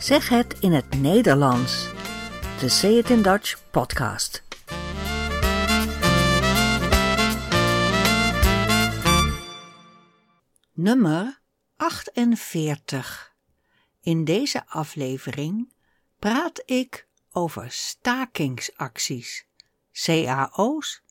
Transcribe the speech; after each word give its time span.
Zeg 0.00 0.28
het 0.28 0.58
in 0.60 0.72
het 0.72 1.00
Nederlands. 1.00 1.88
De 2.60 2.68
Say 2.68 2.90
It 2.90 3.10
in 3.10 3.22
Dutch 3.22 3.70
podcast. 3.70 4.42
Nummer 10.72 11.40
48. 11.76 13.34
In 14.00 14.24
deze 14.24 14.66
aflevering 14.66 15.72
praat 16.18 16.62
ik 16.64 17.08
over 17.32 17.70
stakingsacties, 17.70 19.46
cao's, 19.92 21.02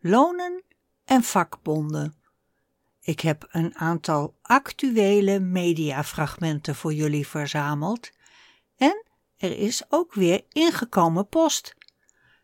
lonen 0.00 0.64
en 1.04 1.22
vakbonden. 1.22 2.16
Ik 3.00 3.20
heb 3.20 3.48
een 3.50 3.74
aantal 3.76 4.38
actuele 4.42 5.40
mediafragmenten 5.40 6.74
voor 6.74 6.92
jullie 6.92 7.26
verzameld 7.26 8.14
en 8.76 9.04
er 9.36 9.58
is 9.58 9.82
ook 9.88 10.14
weer 10.14 10.44
ingekomen 10.48 11.28
post. 11.28 11.74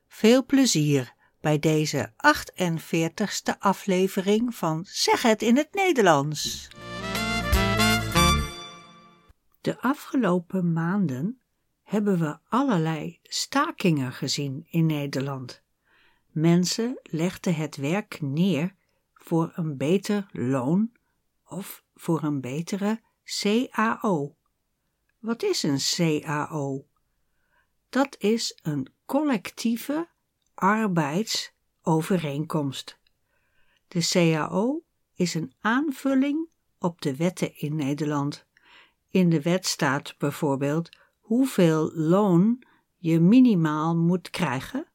Veel 0.08 0.44
plezier 0.44 1.14
bij 1.40 1.58
deze 1.58 2.12
48ste 2.12 3.58
aflevering 3.58 4.54
van 4.54 4.84
Zeg 4.88 5.22
het 5.22 5.42
in 5.42 5.56
het 5.56 5.74
Nederlands. 5.74 6.68
De 9.60 9.80
afgelopen 9.80 10.72
maanden 10.72 11.40
hebben 11.82 12.18
we 12.18 12.38
allerlei 12.48 13.18
stakingen 13.22 14.12
gezien 14.12 14.66
in 14.70 14.86
Nederland. 14.86 15.62
Mensen 16.26 17.00
legden 17.02 17.54
het 17.54 17.76
werk 17.76 18.20
neer 18.20 18.74
voor 19.14 19.52
een 19.54 19.76
beter 19.76 20.26
loon 20.32 20.92
of 21.44 21.84
voor 21.94 22.22
een 22.22 22.40
betere 22.40 23.00
CAO. 23.24 24.36
Wat 25.22 25.42
is 25.42 25.62
een 25.62 25.78
CAO? 25.78 26.86
Dat 27.88 28.16
is 28.18 28.58
een 28.62 28.92
collectieve 29.06 30.08
arbeidsovereenkomst. 30.54 32.98
De 33.88 34.08
CAO 34.10 34.82
is 35.14 35.34
een 35.34 35.54
aanvulling 35.60 36.48
op 36.78 37.00
de 37.00 37.16
wetten 37.16 37.56
in 37.56 37.76
Nederland. 37.76 38.46
In 39.08 39.28
de 39.28 39.42
wet 39.42 39.66
staat 39.66 40.14
bijvoorbeeld 40.18 40.88
hoeveel 41.20 41.92
loon 41.94 42.62
je 42.96 43.20
minimaal 43.20 43.96
moet 43.96 44.30
krijgen 44.30 44.86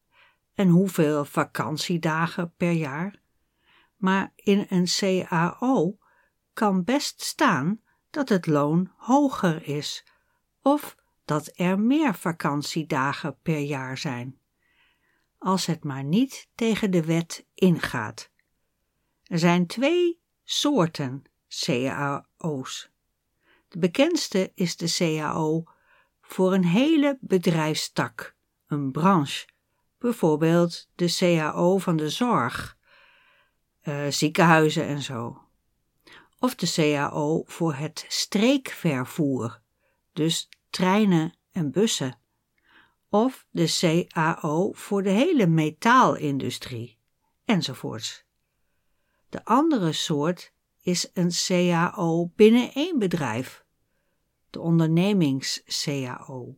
en 0.53 0.69
hoeveel 0.69 1.25
vakantiedagen 1.25 2.53
per 2.57 2.71
jaar. 2.71 3.21
Maar 3.95 4.33
in 4.35 4.65
een 4.69 4.85
CAO 4.85 5.97
kan 6.53 6.83
best 6.83 7.21
staan 7.21 7.81
dat 8.09 8.29
het 8.29 8.47
loon 8.47 8.91
hoger 8.95 9.67
is 9.67 10.05
of 10.67 10.95
dat 11.25 11.51
er 11.53 11.79
meer 11.79 12.15
vakantiedagen 12.15 13.37
per 13.41 13.59
jaar 13.59 13.97
zijn. 13.97 14.39
Als 15.37 15.65
het 15.65 15.83
maar 15.83 16.03
niet 16.03 16.49
tegen 16.55 16.91
de 16.91 17.05
wet 17.05 17.45
ingaat. 17.53 18.31
Er 19.23 19.39
zijn 19.39 19.67
twee 19.67 20.21
soorten 20.43 21.23
CAO's. 21.47 22.89
De 23.67 23.79
bekendste 23.79 24.51
is 24.55 24.77
de 24.77 24.93
CAO 24.97 25.63
voor 26.21 26.53
een 26.53 26.65
hele 26.65 27.17
bedrijfstak, 27.21 28.35
een 28.67 28.91
branche, 28.91 29.47
bijvoorbeeld 29.97 30.89
de 30.95 31.15
CAO 31.17 31.77
van 31.77 31.97
de 31.97 32.09
zorg, 32.09 32.77
uh, 33.83 34.07
ziekenhuizen 34.07 34.85
en 34.85 35.01
zo. 35.01 35.41
Of 36.39 36.55
de 36.55 36.71
CAO 36.73 37.43
voor 37.45 37.73
het 37.73 38.05
streekvervoer, 38.07 39.61
dus 40.13 40.49
treinen 40.77 41.33
en 41.51 41.71
bussen. 41.71 42.19
Of 43.09 43.45
de 43.49 43.77
CAO 43.79 44.71
voor 44.71 45.03
de 45.03 45.09
hele 45.09 45.47
metaalindustrie, 45.47 46.97
enzovoorts. 47.45 48.25
De 49.29 49.45
andere 49.45 49.91
soort 49.91 50.53
is 50.81 51.09
een 51.13 51.31
CAO 51.45 52.31
binnen 52.35 52.73
één 52.73 52.99
bedrijf, 52.99 53.65
de 54.49 54.59
ondernemings-CAO. 54.59 56.57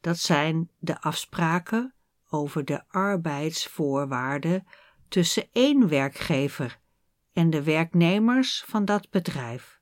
Dat 0.00 0.18
zijn 0.18 0.70
de 0.78 1.00
afspraken 1.00 1.94
over 2.30 2.64
de 2.64 2.88
arbeidsvoorwaarden 2.88 4.66
tussen 5.08 5.48
één 5.52 5.88
werkgever 5.88 6.80
en 7.32 7.50
de 7.50 7.62
werknemers 7.62 8.64
van 8.66 8.84
dat 8.84 9.10
bedrijf. 9.10 9.80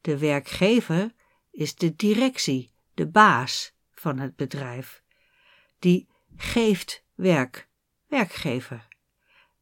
De 0.00 0.18
werkgever 0.18 1.14
is 1.50 1.74
de 1.74 1.96
directie, 1.96 2.71
de 2.94 3.08
baas 3.08 3.74
van 3.90 4.18
het 4.18 4.36
bedrijf. 4.36 5.02
Die 5.78 6.08
geeft 6.36 7.04
werk, 7.14 7.68
werkgever. 8.06 8.88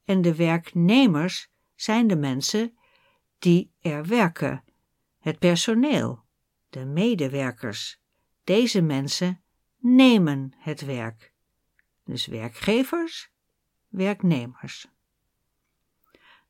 En 0.05 0.23
de 0.23 0.35
werknemers 0.35 1.49
zijn 1.75 2.07
de 2.07 2.17
mensen 2.17 2.79
die 3.39 3.73
er 3.81 4.07
werken, 4.07 4.65
het 5.19 5.39
personeel, 5.39 6.25
de 6.69 6.85
medewerkers. 6.85 8.01
Deze 8.45 8.81
mensen 8.81 9.43
nemen 9.79 10.53
het 10.57 10.81
werk. 10.81 11.33
Dus 12.05 12.27
werkgevers, 12.27 13.31
werknemers. 13.89 14.87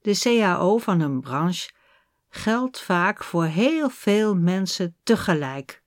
De 0.00 0.18
CAO 0.18 0.78
van 0.78 1.00
een 1.00 1.20
branche 1.20 1.70
geldt 2.28 2.80
vaak 2.80 3.24
voor 3.24 3.44
heel 3.44 3.90
veel 3.90 4.34
mensen 4.34 4.96
tegelijk. 5.02 5.82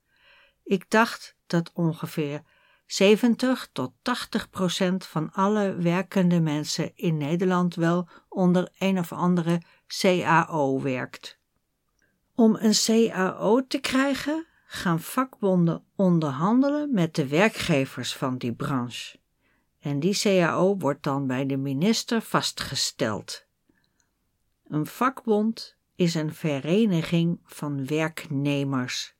Ik 0.63 0.90
dacht 0.90 1.35
dat 1.47 1.72
ongeveer 1.74 2.41
70 2.85 3.69
tot 3.72 3.94
80 4.01 4.50
procent 4.50 5.06
van 5.06 5.31
alle 5.31 5.75
werkende 5.75 6.40
mensen 6.40 6.91
in 6.96 7.18
Nederland 7.18 7.75
wel 7.75 8.09
onder 8.29 8.69
een 8.78 9.00
of 9.00 9.12
andere 9.12 9.62
CAO 9.88 10.81
werkt. 10.81 11.40
Om 12.35 12.56
een 12.59 12.74
CAO 12.85 13.68
te 13.68 13.79
krijgen, 13.79 14.46
gaan 14.66 15.00
vakbonden 15.00 15.84
onderhandelen 15.96 16.94
met 16.94 17.16
de 17.16 17.28
werkgevers 17.28 18.16
van 18.16 18.38
die 18.38 18.53
branche. 18.53 19.18
En 19.80 20.00
die 20.00 20.19
CAO 20.19 20.78
wordt 20.78 21.03
dan 21.03 21.28
bij 21.28 21.45
de 21.45 21.57
minister 21.57 22.22
vastgesteld. 22.22 23.45
Een 24.68 24.85
vakbond 24.85 25.75
is 25.95 26.16
een 26.16 26.34
vereniging 26.34 27.40
van 27.44 27.85
werknemers. 27.85 29.12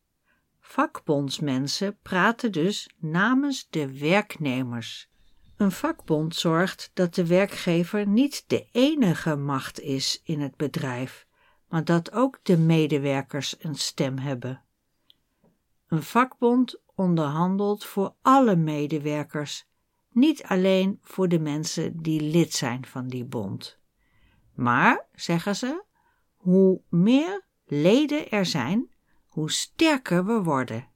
Vakbondsmensen 0.73 1.97
praten 2.01 2.51
dus 2.51 2.89
namens 2.97 3.67
de 3.69 4.00
werknemers. 4.00 5.09
Een 5.57 5.72
vakbond 5.72 6.35
zorgt 6.35 6.91
dat 6.94 7.16
de 7.16 7.25
werkgever 7.25 8.07
niet 8.07 8.44
de 8.47 8.67
enige 8.72 9.35
macht 9.35 9.79
is 9.79 10.22
in 10.23 10.39
het 10.41 10.56
bedrijf, 10.56 11.28
maar 11.67 11.83
dat 11.83 12.12
ook 12.12 12.39
de 12.44 12.57
medewerkers 12.57 13.56
een 13.59 13.75
stem 13.75 14.17
hebben. 14.17 14.63
Een 15.88 16.03
vakbond 16.03 16.81
onderhandelt 16.95 17.85
voor 17.85 18.16
alle 18.22 18.56
medewerkers, 18.56 19.66
niet 20.12 20.44
alleen 20.44 21.00
voor 21.01 21.28
de 21.28 21.39
mensen 21.39 22.01
die 22.01 22.22
lid 22.22 22.53
zijn 22.53 22.85
van 22.85 23.07
die 23.07 23.25
bond. 23.25 23.79
Maar, 24.53 25.06
zeggen 25.16 25.56
ze, 25.56 25.83
hoe 26.35 26.81
meer 26.89 27.45
leden 27.66 28.29
er 28.29 28.45
zijn, 28.45 28.93
hoe 29.33 29.51
sterker 29.51 30.25
we 30.25 30.44
worden. 30.44 30.88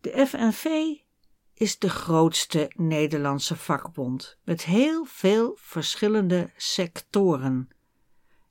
De 0.00 0.26
FNV 0.26 0.66
is 1.54 1.78
de 1.78 1.90
grootste 1.90 2.72
Nederlandse 2.76 3.56
vakbond 3.56 4.38
met 4.44 4.64
heel 4.64 5.04
veel 5.04 5.58
verschillende 5.60 6.50
sectoren. 6.56 7.68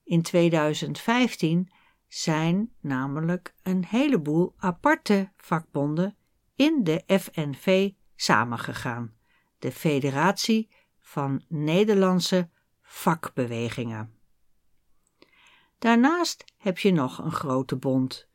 In 0.03 0.21
2015 0.21 1.71
zijn 2.07 2.73
namelijk 2.79 3.53
een 3.63 3.85
heleboel 3.85 4.53
aparte 4.57 5.31
vakbonden 5.37 6.15
in 6.55 6.83
de 6.83 7.03
FNV 7.19 7.91
samengegaan, 8.15 9.13
de 9.59 9.71
Federatie 9.71 10.69
van 10.99 11.43
Nederlandse 11.47 12.49
Vakbewegingen. 12.81 14.15
Daarnaast 15.79 16.43
heb 16.57 16.77
je 16.77 16.91
nog 16.91 17.17
een 17.17 17.31
grote 17.31 17.75
bond. 17.75 18.29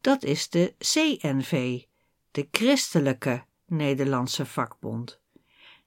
Dat 0.00 0.22
is 0.22 0.48
de 0.48 0.74
CNV, 0.78 1.82
de 2.30 2.48
Christelijke 2.50 3.44
Nederlandse 3.66 4.46
Vakbond. 4.46 5.20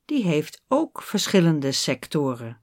Die 0.05 0.23
heeft 0.23 0.63
ook 0.67 1.01
verschillende 1.01 1.71
sectoren. 1.71 2.61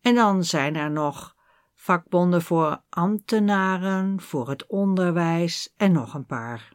En 0.00 0.14
dan 0.14 0.44
zijn 0.44 0.76
er 0.76 0.90
nog 0.90 1.36
vakbonden 1.74 2.42
voor 2.42 2.82
ambtenaren, 2.88 4.20
voor 4.20 4.48
het 4.48 4.66
onderwijs 4.66 5.72
en 5.76 5.92
nog 5.92 6.14
een 6.14 6.26
paar. 6.26 6.72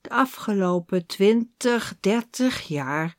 De 0.00 0.10
afgelopen 0.10 1.06
20, 1.06 1.94
30 2.00 2.60
jaar 2.60 3.16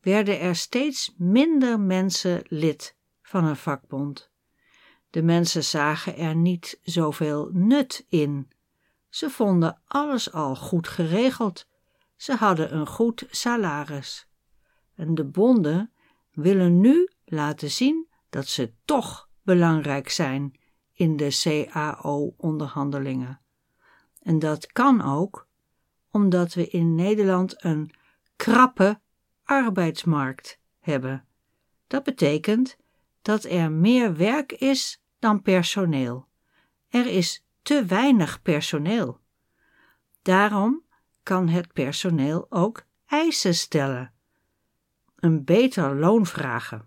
werden 0.00 0.40
er 0.40 0.56
steeds 0.56 1.14
minder 1.16 1.80
mensen 1.80 2.42
lid 2.48 2.96
van 3.22 3.44
een 3.44 3.56
vakbond. 3.56 4.30
De 5.10 5.22
mensen 5.22 5.64
zagen 5.64 6.16
er 6.16 6.34
niet 6.36 6.78
zoveel 6.82 7.48
nut 7.52 8.06
in. 8.08 8.48
Ze 9.14 9.30
vonden 9.30 9.80
alles 9.86 10.32
al 10.32 10.56
goed 10.56 10.88
geregeld. 10.88 11.68
Ze 12.16 12.34
hadden 12.34 12.74
een 12.74 12.86
goed 12.86 13.26
salaris. 13.30 14.28
En 14.94 15.14
de 15.14 15.24
bonden 15.24 15.92
willen 16.32 16.80
nu 16.80 17.08
laten 17.24 17.70
zien 17.70 18.08
dat 18.30 18.46
ze 18.46 18.72
toch 18.84 19.28
belangrijk 19.42 20.08
zijn 20.08 20.58
in 20.92 21.16
de 21.16 21.28
CAO-onderhandelingen. 21.42 23.40
En 24.22 24.38
dat 24.38 24.66
kan 24.66 25.02
ook 25.02 25.48
omdat 26.10 26.54
we 26.54 26.68
in 26.68 26.94
Nederland 26.94 27.64
een 27.64 27.90
krappe 28.36 29.00
arbeidsmarkt 29.44 30.60
hebben. 30.78 31.24
Dat 31.86 32.02
betekent 32.02 32.76
dat 33.22 33.44
er 33.44 33.72
meer 33.72 34.16
werk 34.16 34.52
is 34.52 35.02
dan 35.18 35.42
personeel. 35.42 36.28
Er 36.88 37.06
is 37.06 37.43
te 37.64 37.84
weinig 37.84 38.42
personeel. 38.42 39.20
Daarom 40.22 40.82
kan 41.22 41.48
het 41.48 41.72
personeel 41.72 42.46
ook 42.48 42.86
eisen 43.06 43.54
stellen, 43.54 44.12
een 45.16 45.44
beter 45.44 45.94
loon 45.94 46.26
vragen. 46.26 46.86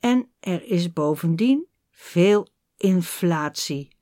En 0.00 0.30
er 0.40 0.62
is 0.62 0.92
bovendien 0.92 1.66
veel 1.90 2.48
inflatie. 2.76 3.96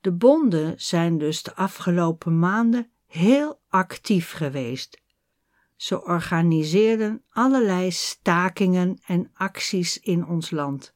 De 0.00 0.12
bonden 0.12 0.80
zijn 0.80 1.18
dus 1.18 1.42
de 1.42 1.54
afgelopen 1.54 2.38
maanden 2.38 2.90
heel 3.06 3.60
actief 3.68 4.32
geweest. 4.32 5.02
Ze 5.76 6.04
organiseerden 6.04 7.22
allerlei 7.30 7.90
stakingen 7.90 8.98
en 9.06 9.30
acties 9.34 10.00
in 10.00 10.26
ons 10.26 10.50
land. 10.50 10.94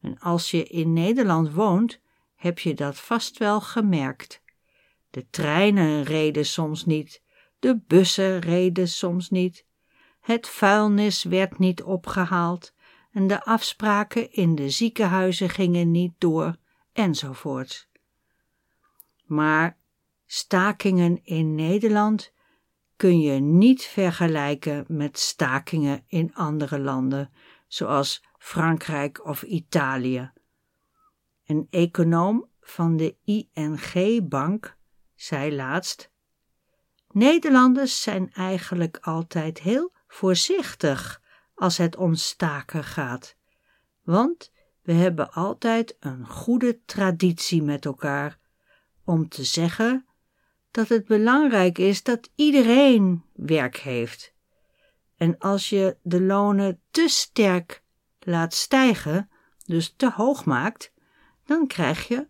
En 0.00 0.18
als 0.18 0.50
je 0.50 0.64
in 0.64 0.92
Nederland 0.92 1.52
woont, 1.52 2.02
heb 2.44 2.58
je 2.58 2.74
dat 2.74 2.96
vast 3.00 3.38
wel 3.38 3.60
gemerkt. 3.60 4.42
De 5.10 5.26
treinen 5.30 6.02
reden 6.02 6.46
soms 6.46 6.84
niet, 6.84 7.22
de 7.58 7.80
bussen 7.86 8.38
reden 8.38 8.88
soms 8.88 9.30
niet, 9.30 9.66
het 10.20 10.48
vuilnis 10.48 11.22
werd 11.22 11.58
niet 11.58 11.82
opgehaald 11.82 12.74
en 13.12 13.26
de 13.26 13.44
afspraken 13.44 14.32
in 14.32 14.54
de 14.54 14.70
ziekenhuizen 14.70 15.48
gingen 15.48 15.90
niet 15.90 16.12
door, 16.18 16.56
enzovoort. 16.92 17.88
Maar 19.24 19.78
stakingen 20.26 21.24
in 21.24 21.54
Nederland 21.54 22.32
kun 22.96 23.20
je 23.20 23.40
niet 23.40 23.82
vergelijken 23.82 24.84
met 24.88 25.18
stakingen 25.18 26.04
in 26.06 26.34
andere 26.34 26.78
landen, 26.78 27.32
zoals 27.66 28.24
Frankrijk 28.38 29.26
of 29.26 29.42
Italië. 29.42 30.32
Een 31.46 31.66
econoom 31.70 32.48
van 32.60 32.96
de 32.96 33.16
ING-bank 33.24 34.76
zei 35.14 35.54
laatst: 35.54 36.10
Nederlanders 37.10 38.02
zijn 38.02 38.32
eigenlijk 38.32 38.98
altijd 39.00 39.58
heel 39.58 39.92
voorzichtig 40.06 41.22
als 41.54 41.76
het 41.76 41.96
om 41.96 42.14
staken 42.14 42.84
gaat, 42.84 43.36
want 44.02 44.52
we 44.82 44.92
hebben 44.92 45.32
altijd 45.32 45.96
een 46.00 46.26
goede 46.26 46.84
traditie 46.84 47.62
met 47.62 47.84
elkaar 47.84 48.38
om 49.04 49.28
te 49.28 49.44
zeggen 49.44 50.06
dat 50.70 50.88
het 50.88 51.04
belangrijk 51.06 51.78
is 51.78 52.02
dat 52.02 52.30
iedereen 52.34 53.24
werk 53.32 53.76
heeft. 53.76 54.34
En 55.16 55.38
als 55.38 55.68
je 55.68 55.96
de 56.02 56.20
lonen 56.20 56.80
te 56.90 57.08
sterk 57.08 57.82
laat 58.18 58.54
stijgen, 58.54 59.30
dus 59.64 59.94
te 59.96 60.10
hoog 60.10 60.44
maakt, 60.44 60.92
dan 61.44 61.66
krijg 61.66 62.08
je 62.08 62.28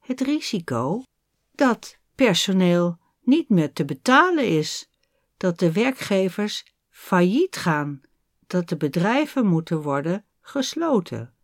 het 0.00 0.20
risico 0.20 1.02
dat 1.54 1.98
personeel 2.14 2.98
niet 3.22 3.48
meer 3.48 3.72
te 3.72 3.84
betalen 3.84 4.48
is, 4.48 4.90
dat 5.36 5.58
de 5.58 5.72
werkgevers 5.72 6.64
failliet 6.90 7.56
gaan, 7.56 8.00
dat 8.46 8.68
de 8.68 8.76
bedrijven 8.76 9.46
moeten 9.46 9.82
worden 9.82 10.24
gesloten. 10.40 11.34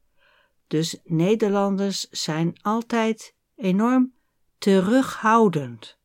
Dus 0.66 0.98
Nederlanders 1.04 2.08
zijn 2.10 2.54
altijd 2.62 3.34
enorm 3.56 4.14
terughoudend. 4.58 5.98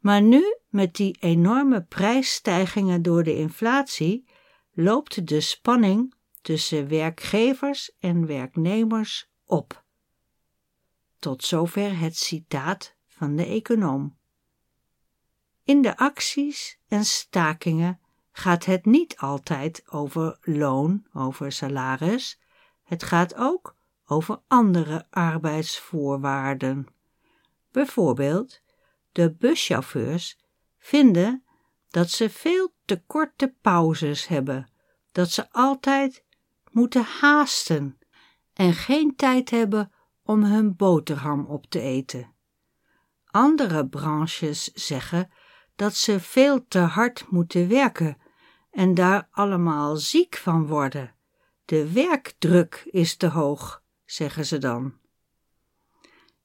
Maar 0.00 0.22
nu, 0.22 0.56
met 0.68 0.94
die 0.94 1.16
enorme 1.20 1.82
prijsstijgingen 1.82 3.02
door 3.02 3.22
de 3.22 3.36
inflatie, 3.36 4.28
loopt 4.72 5.28
de 5.28 5.40
spanning 5.40 6.14
tussen 6.42 6.88
werkgevers 6.88 7.96
en 7.98 8.26
werknemers 8.26 9.28
op. 9.44 9.83
Tot 11.24 11.44
zover 11.44 11.98
het 11.98 12.16
citaat 12.16 12.94
van 13.06 13.36
de 13.36 13.44
econoom. 13.44 14.16
In 15.62 15.82
de 15.82 15.96
acties 15.96 16.78
en 16.88 17.04
stakingen 17.04 18.00
gaat 18.32 18.64
het 18.64 18.84
niet 18.84 19.16
altijd 19.16 19.82
over 19.90 20.38
loon, 20.40 21.06
over 21.12 21.52
salaris. 21.52 22.40
Het 22.82 23.02
gaat 23.02 23.34
ook 23.34 23.76
over 24.06 24.40
andere 24.48 25.06
arbeidsvoorwaarden. 25.10 26.86
Bijvoorbeeld, 27.70 28.60
de 29.12 29.32
buschauffeurs 29.32 30.38
vinden 30.78 31.44
dat 31.88 32.10
ze 32.10 32.30
veel 32.30 32.74
te 32.84 33.02
korte 33.06 33.54
pauzes 33.60 34.26
hebben, 34.26 34.70
dat 35.12 35.30
ze 35.30 35.50
altijd 35.50 36.24
moeten 36.70 37.04
haasten 37.04 37.98
en 38.52 38.72
geen 38.72 39.16
tijd 39.16 39.50
hebben 39.50 39.92
om 40.24 40.44
hun 40.44 40.76
boterham 40.76 41.46
op 41.46 41.66
te 41.66 41.80
eten. 41.80 42.32
Andere 43.24 43.88
branches 43.88 44.72
zeggen 44.72 45.30
dat 45.76 45.94
ze 45.94 46.20
veel 46.20 46.66
te 46.68 46.78
hard 46.78 47.26
moeten 47.30 47.68
werken 47.68 48.16
en 48.70 48.94
daar 48.94 49.28
allemaal 49.30 49.96
ziek 49.96 50.36
van 50.36 50.66
worden. 50.66 51.14
De 51.64 51.92
werkdruk 51.92 52.82
is 52.90 53.16
te 53.16 53.28
hoog, 53.28 53.82
zeggen 54.04 54.46
ze 54.46 54.58
dan. 54.58 54.94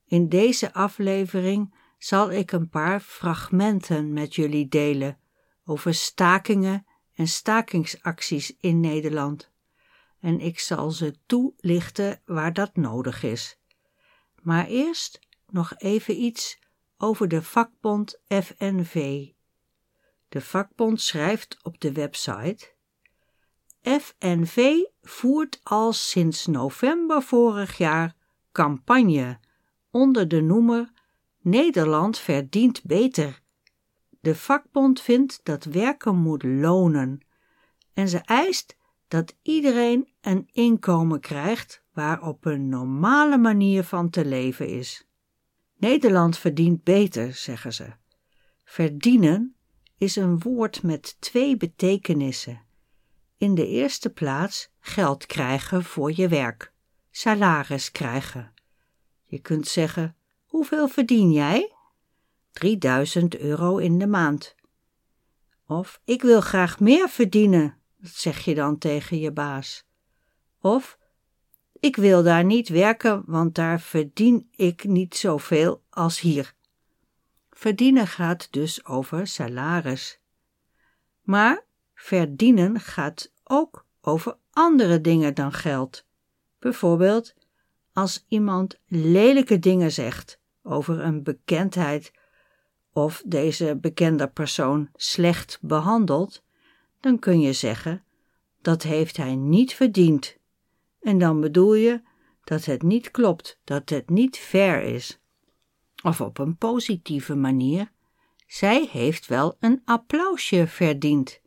In 0.06 0.30
deze 0.30 0.74
aflevering 0.74 1.76
zal 1.98 2.32
ik 2.32 2.52
een 2.52 2.70
paar 2.70 3.00
fragmenten 3.00 4.14
met 4.14 4.36
jullie 4.36 4.68
delen 4.68 5.20
over 5.66 5.94
stakingen 5.94 6.86
en 7.14 7.28
stakingsacties 7.28 8.56
in 8.60 8.80
Nederland. 8.80 9.52
En 10.20 10.40
ik 10.40 10.60
zal 10.60 10.92
ze 10.92 11.16
toelichten 11.26 12.22
waar 12.26 12.54
dat 12.54 12.76
nodig 12.76 13.24
is. 13.24 13.59
Maar 14.42 14.68
eerst 14.68 15.20
nog 15.48 15.74
even 15.78 16.22
iets 16.22 16.60
over 16.98 17.28
de 17.28 17.42
vakbond 17.42 18.22
FNV. 18.28 19.28
De 20.30 20.42
vakbond 20.42 21.02
schrijft 21.02 21.58
op 21.64 21.80
de 21.80 21.92
website: 21.92 22.74
FNV 23.82 24.76
voert 25.02 25.60
al 25.64 25.94
sinds 25.94 26.46
november 26.46 27.22
vorig 27.22 27.78
jaar 27.78 28.16
campagne 28.52 29.40
onder 29.92 30.28
de 30.28 30.42
noemer 30.42 30.92
Nederland 31.42 32.18
verdient 32.18 32.84
beter. 32.84 33.42
De 34.22 34.36
vakbond 34.36 35.02
vindt 35.02 35.40
dat 35.44 35.64
werken 35.64 36.16
moet 36.16 36.44
lonen 36.44 37.26
en 37.94 38.10
ze 38.10 38.18
eist 38.18 38.78
dat 39.10 39.36
iedereen 39.42 40.08
een 40.22 40.50
inkomen 40.52 41.20
krijgt 41.20 41.84
waar 41.94 42.22
op 42.22 42.46
een 42.46 42.70
normale 42.70 43.38
manier 43.38 43.84
van 43.84 44.10
te 44.10 44.26
leven 44.26 44.68
is. 44.68 45.08
Nederland 45.78 46.38
verdient 46.38 46.84
beter, 46.84 47.34
zeggen 47.34 47.74
ze. 47.74 47.88
Verdienen 48.64 49.56
is 49.98 50.16
een 50.16 50.40
woord 50.40 50.84
met 50.84 51.16
twee 51.20 51.58
betekenissen. 51.58 52.62
In 53.38 53.56
de 53.56 53.68
eerste 53.68 54.10
plaats 54.10 54.72
geld 54.80 55.26
krijgen 55.26 55.84
voor 55.84 56.12
je 56.16 56.28
werk, 56.28 56.74
salaris 57.12 57.92
krijgen. 57.92 58.54
Je 59.24 59.40
kunt 59.40 59.68
zeggen: 59.68 60.16
Hoeveel 60.46 60.88
verdien 60.88 61.32
jij? 61.32 61.74
3000 62.52 63.38
euro 63.38 63.78
in 63.78 64.00
de 64.00 64.08
maand. 64.08 64.56
Of 65.68 66.02
ik 66.04 66.22
wil 66.22 66.42
graag 66.42 66.80
meer 66.80 67.10
verdienen, 67.10 67.79
zeg 68.02 68.40
je 68.40 68.56
dan 68.56 68.78
tegen 68.78 69.20
je 69.20 69.32
baas. 69.32 69.86
Of 70.62 70.98
ik 71.80 71.96
wil 71.96 72.24
daar 72.24 72.44
niet 72.44 72.70
werken, 72.70 73.24
want 73.26 73.56
daar 73.56 73.82
verdien 73.82 74.50
ik 74.56 74.84
niet 74.84 75.16
zoveel 75.16 75.84
als 75.90 76.20
hier. 76.20 76.54
Verdienen 77.50 78.08
gaat 78.08 78.48
dus 78.52 78.86
over 78.86 79.28
salaris. 79.28 80.20
Maar 81.22 81.64
verdienen 81.94 82.80
gaat 82.80 83.32
ook 83.44 83.86
over 84.02 84.38
andere 84.52 85.02
dingen 85.02 85.34
dan 85.34 85.52
geld. 85.54 86.06
Bijvoorbeeld 86.60 87.34
als 87.94 88.26
iemand 88.28 88.80
lelijke 88.88 89.60
dingen 89.60 89.92
zegt 89.92 90.40
over 90.64 91.00
een 91.00 91.24
bekendheid 91.24 92.12
of 92.94 93.24
deze 93.26 93.78
bekende 93.82 94.28
persoon 94.28 94.90
slecht 94.96 95.58
behandelt, 95.62 96.44
dan 97.00 97.20
kun 97.20 97.40
je 97.40 97.54
zeggen 97.54 98.04
dat 98.62 98.84
heeft 98.84 99.18
hij 99.18 99.36
niet 99.36 99.74
verdiend. 99.74 100.38
En 101.02 101.18
dan 101.18 101.42
bedoel 101.42 101.74
je 101.74 102.02
dat 102.44 102.66
het 102.66 102.82
niet 102.82 103.12
klopt, 103.12 103.60
dat 103.64 103.90
het 103.90 104.10
niet 104.10 104.38
fair 104.38 104.82
is. 104.82 105.20
Of 106.04 106.22
op 106.22 106.38
een 106.38 106.58
positieve 106.58 107.36
manier 107.36 107.92
Zij 108.48 108.88
heeft 108.92 109.28
wel 109.28 109.58
een 109.60 109.82
applausje 109.86 110.68
verdiend. 110.68 111.42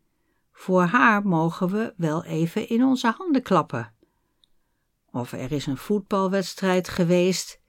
Voor 0.53 0.83
haar 0.83 1.27
mogen 1.27 1.69
we 1.69 1.95
wel 1.97 2.25
even 2.25 2.69
in 2.69 2.85
onze 2.85 3.13
handen 3.17 3.43
klappen. 3.43 3.95
Of 5.11 5.33
er 5.33 5.53
is 5.53 5.67
een 5.67 5.77
voetbalwedstrijd 5.77 6.89
geweest 6.89 7.61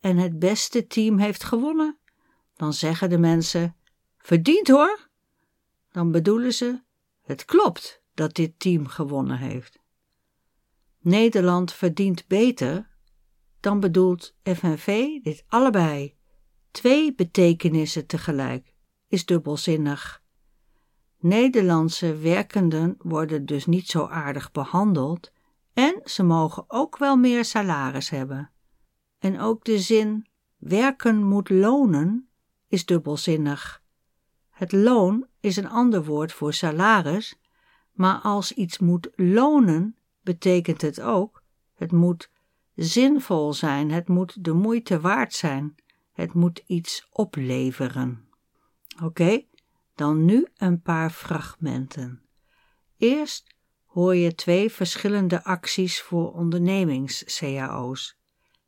en 0.00 0.16
het 0.16 0.38
beste 0.38 0.86
team 0.86 1.18
heeft 1.18 1.44
gewonnen, 1.44 1.98
dan 2.54 2.72
zeggen 2.72 3.10
de 3.10 3.18
mensen: 3.18 3.76
Verdiend 4.18 4.68
hoor! 4.68 5.08
Dan 5.92 6.10
bedoelen 6.10 6.52
ze: 6.52 6.80
Het 7.26 7.44
klopt 7.44 8.02
dat 8.14 8.34
dit 8.34 8.58
team 8.58 8.86
gewonnen 8.86 9.38
heeft. 9.38 9.78
Nederland 10.98 11.72
verdient 11.72 12.26
beter, 12.26 12.88
dan 13.60 13.80
bedoelt 13.80 14.34
FNV 14.42 15.20
dit 15.22 15.44
allebei. 15.48 16.16
Twee 16.70 17.14
betekenissen 17.14 18.06
tegelijk 18.06 18.74
is 19.08 19.24
dubbelzinnig. 19.24 20.22
Nederlandse 21.18 22.16
werkenden 22.16 22.94
worden 22.98 23.46
dus 23.46 23.66
niet 23.66 23.86
zo 23.86 24.06
aardig 24.06 24.52
behandeld 24.52 25.32
en 25.72 26.00
ze 26.04 26.22
mogen 26.22 26.64
ook 26.68 26.98
wel 26.98 27.16
meer 27.16 27.44
salaris 27.44 28.10
hebben. 28.10 28.50
En 29.18 29.40
ook 29.40 29.64
de 29.64 29.78
zin 29.78 30.26
werken 30.56 31.22
moet 31.22 31.48
lonen 31.48 32.28
is 32.68 32.84
dubbelzinnig. 32.84 33.84
Het 34.56 34.72
loon 34.72 35.26
is 35.40 35.56
een 35.56 35.68
ander 35.68 36.04
woord 36.04 36.32
voor 36.32 36.52
salaris, 36.52 37.38
maar 37.92 38.18
als 38.18 38.52
iets 38.52 38.78
moet 38.78 39.08
lonen, 39.14 39.96
betekent 40.22 40.82
het 40.82 41.00
ook, 41.00 41.42
het 41.74 41.92
moet 41.92 42.30
zinvol 42.74 43.52
zijn, 43.52 43.90
het 43.90 44.08
moet 44.08 44.44
de 44.44 44.52
moeite 44.52 45.00
waard 45.00 45.34
zijn, 45.34 45.74
het 46.12 46.32
moet 46.32 46.62
iets 46.66 47.08
opleveren. 47.10 48.28
Oké, 49.02 49.44
dan 49.94 50.24
nu 50.24 50.46
een 50.56 50.82
paar 50.82 51.10
fragmenten. 51.10 52.22
Eerst 52.96 53.54
hoor 53.84 54.14
je 54.14 54.34
twee 54.34 54.70
verschillende 54.70 55.44
acties 55.44 56.00
voor 56.02 56.32
ondernemings-CAO's. 56.32 58.18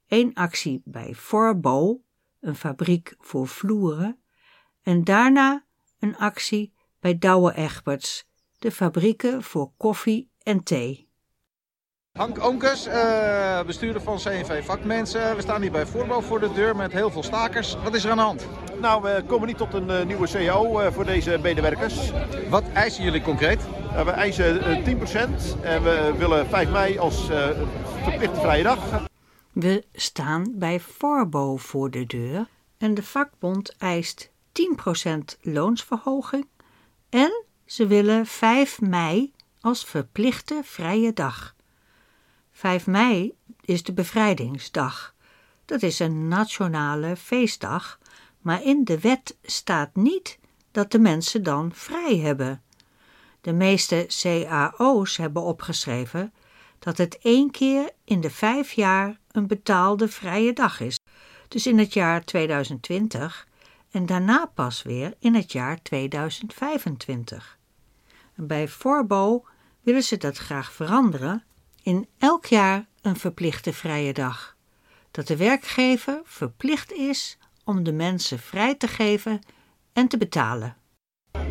Eén 0.06 0.34
actie 0.34 0.82
bij 0.84 1.14
Forbo, 1.14 2.02
een 2.40 2.56
fabriek 2.56 3.14
voor 3.18 3.48
vloeren, 3.48 4.20
en 4.82 5.04
daarna 5.04 5.66
een 6.00 6.16
actie 6.16 6.72
bij 7.00 7.18
Douwe 7.18 7.54
Egberts, 7.54 8.26
de 8.58 8.72
fabrieken 8.72 9.42
voor 9.42 9.70
koffie 9.76 10.30
en 10.42 10.62
thee. 10.62 11.08
Hank 12.12 12.44
Onkes, 12.44 12.86
uh, 12.86 13.62
bestuurder 13.62 14.02
van 14.02 14.16
CNV 14.16 14.64
Vakmensen. 14.64 15.36
We 15.36 15.42
staan 15.42 15.60
hier 15.62 15.70
bij 15.70 15.86
Voorbouw 15.86 16.20
voor 16.20 16.40
de 16.40 16.52
deur 16.52 16.76
met 16.76 16.92
heel 16.92 17.10
veel 17.10 17.22
stakers. 17.22 17.76
Wat 17.82 17.94
is 17.94 18.04
er 18.04 18.10
aan 18.10 18.16
de 18.16 18.22
hand? 18.22 18.46
Nou, 18.80 19.02
we 19.02 19.22
komen 19.26 19.46
niet 19.46 19.56
tot 19.56 19.74
een 19.74 19.88
uh, 19.88 20.04
nieuwe 20.04 20.28
CAO 20.28 20.80
uh, 20.80 20.86
eh, 20.86 20.92
voor 20.92 21.04
deze 21.04 21.38
medewerkers. 21.42 22.10
Wat 22.48 22.64
eisen 22.72 23.04
jullie 23.04 23.22
concreet? 23.22 23.62
we 24.04 24.10
eisen 24.10 24.84
10% 24.84 25.60
en 25.62 25.82
we 25.82 26.14
willen 26.18 26.46
5 26.46 26.70
mei 26.70 26.98
als 26.98 27.26
verplichte 28.02 28.40
vrije 28.40 28.62
dag. 28.62 29.06
We 29.52 29.84
staan 29.92 30.52
bij 30.54 30.80
Forbo 30.80 31.56
voor 31.56 31.90
de 31.90 32.06
deur 32.06 32.48
en 32.78 32.94
de 32.94 33.02
vakbond 33.02 33.74
eist 33.78 34.30
10% 34.58 35.40
loonsverhoging 35.40 36.48
en 37.08 37.44
ze 37.64 37.86
willen 37.86 38.26
5 38.26 38.80
mei 38.80 39.32
als 39.60 39.84
verplichte 39.84 40.60
vrije 40.64 41.12
dag. 41.12 41.54
5 42.52 42.86
mei 42.86 43.34
is 43.60 43.82
de 43.82 43.92
bevrijdingsdag. 43.92 45.14
Dat 45.64 45.82
is 45.82 45.98
een 45.98 46.28
nationale 46.28 47.16
feestdag, 47.16 47.98
maar 48.40 48.62
in 48.62 48.84
de 48.84 49.00
wet 49.00 49.36
staat 49.42 49.96
niet 49.96 50.38
dat 50.70 50.90
de 50.90 50.98
mensen 50.98 51.42
dan 51.42 51.70
vrij 51.74 52.16
hebben. 52.16 52.62
De 53.40 53.52
meeste 53.52 54.06
CAO's 54.20 55.16
hebben 55.16 55.42
opgeschreven 55.42 56.32
dat 56.78 56.98
het 56.98 57.18
één 57.18 57.50
keer 57.50 57.90
in 58.04 58.20
de 58.20 58.30
vijf 58.30 58.72
jaar 58.72 59.18
een 59.32 59.46
betaalde 59.46 60.08
vrije 60.08 60.52
dag 60.52 60.80
is. 60.80 60.98
Dus 61.48 61.66
in 61.66 61.78
het 61.78 61.92
jaar 61.92 62.24
2020 62.24 63.47
en 63.90 64.06
daarna 64.06 64.50
pas 64.54 64.82
weer 64.82 65.14
in 65.18 65.34
het 65.34 65.52
jaar 65.52 65.82
2025. 65.82 67.58
En 68.36 68.46
bij 68.46 68.68
Forbo 68.68 69.44
willen 69.82 70.02
ze 70.02 70.16
dat 70.16 70.36
graag 70.36 70.72
veranderen 70.72 71.44
in 71.82 72.08
elk 72.18 72.46
jaar 72.46 72.86
een 73.02 73.16
verplichte 73.16 73.72
vrije 73.72 74.12
dag. 74.12 74.56
Dat 75.10 75.26
de 75.26 75.36
werkgever 75.36 76.20
verplicht 76.24 76.92
is 76.92 77.38
om 77.64 77.82
de 77.82 77.92
mensen 77.92 78.38
vrij 78.38 78.74
te 78.74 78.88
geven 78.88 79.40
en 79.92 80.08
te 80.08 80.18
betalen. 80.18 80.76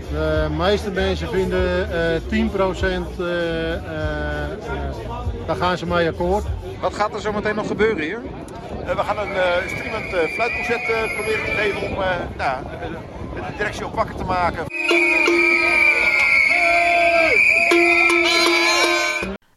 De 0.10 0.48
meeste 0.58 0.92
mensen 0.92 1.30
vinden 1.30 1.90
uh, 2.32 2.50
10%, 2.50 3.20
uh, 3.20 3.28
daar 5.48 5.56
gaan 5.56 5.78
ze 5.78 5.86
mee 5.86 6.08
akkoord. 6.08 6.46
Wat 6.82 6.94
gaat 6.94 7.14
er 7.14 7.22
zo 7.22 7.32
meteen 7.32 7.56
nog 7.56 7.68
gebeuren 7.68 8.04
hier? 8.04 8.22
Uh, 8.88 8.96
we 8.96 9.04
gaan 9.04 9.18
een 9.18 9.36
uh, 9.36 9.68
streamend 9.68 10.14
uh, 10.14 10.20
fluitconcert 10.20 11.14
proberen 11.14 11.46
te 11.46 11.52
geven 11.52 11.82
om 11.82 11.94
nou, 12.38 12.64
de 13.36 13.54
directie 13.58 13.86
op 13.86 13.96
wakker 13.96 14.16
te 14.16 14.24
maken. 14.24 14.66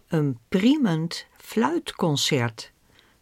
een 0.08 0.38
priemend 0.48 1.26
fluitconcert. 1.36 2.72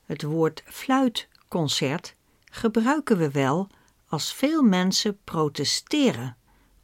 Het 0.07 0.23
woord 0.23 0.63
fluitconcert 0.67 2.15
gebruiken 2.45 3.19
we 3.19 3.31
wel 3.31 3.69
als 4.09 4.35
veel 4.35 4.63
mensen 4.63 5.19
protesteren 5.25 6.37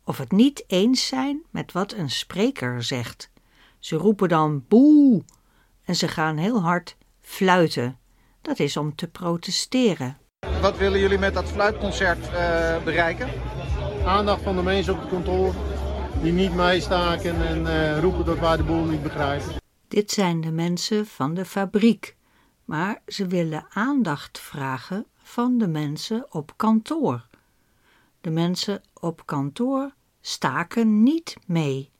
of 0.05 0.19
het 0.19 0.33
niet 0.33 0.65
eens 0.67 1.07
zijn 1.07 1.43
met 1.51 1.73
wat 1.73 1.93
een 1.93 2.11
spreker 2.11 2.83
zegt. 2.83 3.31
Ze 3.79 3.97
roepen 3.97 4.29
dan 4.29 4.65
boe 4.69 5.23
en 5.85 5.97
ze 5.97 6.09
gaan 6.09 6.37
heel 6.37 6.61
hard 6.61 6.97
fluiten. 7.21 7.99
Dat 8.45 8.59
is 8.59 8.77
om 8.77 8.95
te 8.95 9.09
protesteren. 9.09 10.17
Wat 10.61 10.77
willen 10.77 11.01
jullie 11.01 11.19
met 11.19 11.35
dat 11.35 11.49
fluitconcert 11.49 12.19
uh, 12.19 12.85
bereiken? 12.85 13.29
Aandacht 14.07 14.43
van 14.43 14.57
de 14.57 14.63
mensen 14.63 14.95
op 14.95 15.01
het 15.01 15.09
kantoor 15.09 15.55
die 16.23 16.33
niet 16.33 16.55
meestaken 16.55 17.47
en 17.47 17.61
uh, 17.61 18.01
roepen 18.01 18.25
dat 18.25 18.39
wij 18.39 18.57
de 18.57 18.63
boel 18.63 18.85
niet 18.85 19.03
begrijpen. 19.03 19.55
Dit 19.89 20.11
zijn 20.11 20.41
de 20.41 20.51
mensen 20.51 21.07
van 21.07 21.35
de 21.35 21.45
fabriek, 21.45 22.17
maar 22.65 23.03
ze 23.07 23.27
willen 23.27 23.67
aandacht 23.71 24.39
vragen 24.39 25.07
van 25.23 25.59
de 25.59 25.69
mensen 25.69 26.27
op 26.31 26.53
kantoor. 26.57 27.27
De 28.21 28.31
mensen 28.31 28.83
op 29.01 29.23
kantoor 29.27 29.95
staken 30.21 31.03
niet 31.03 31.37
mee. 31.47 31.91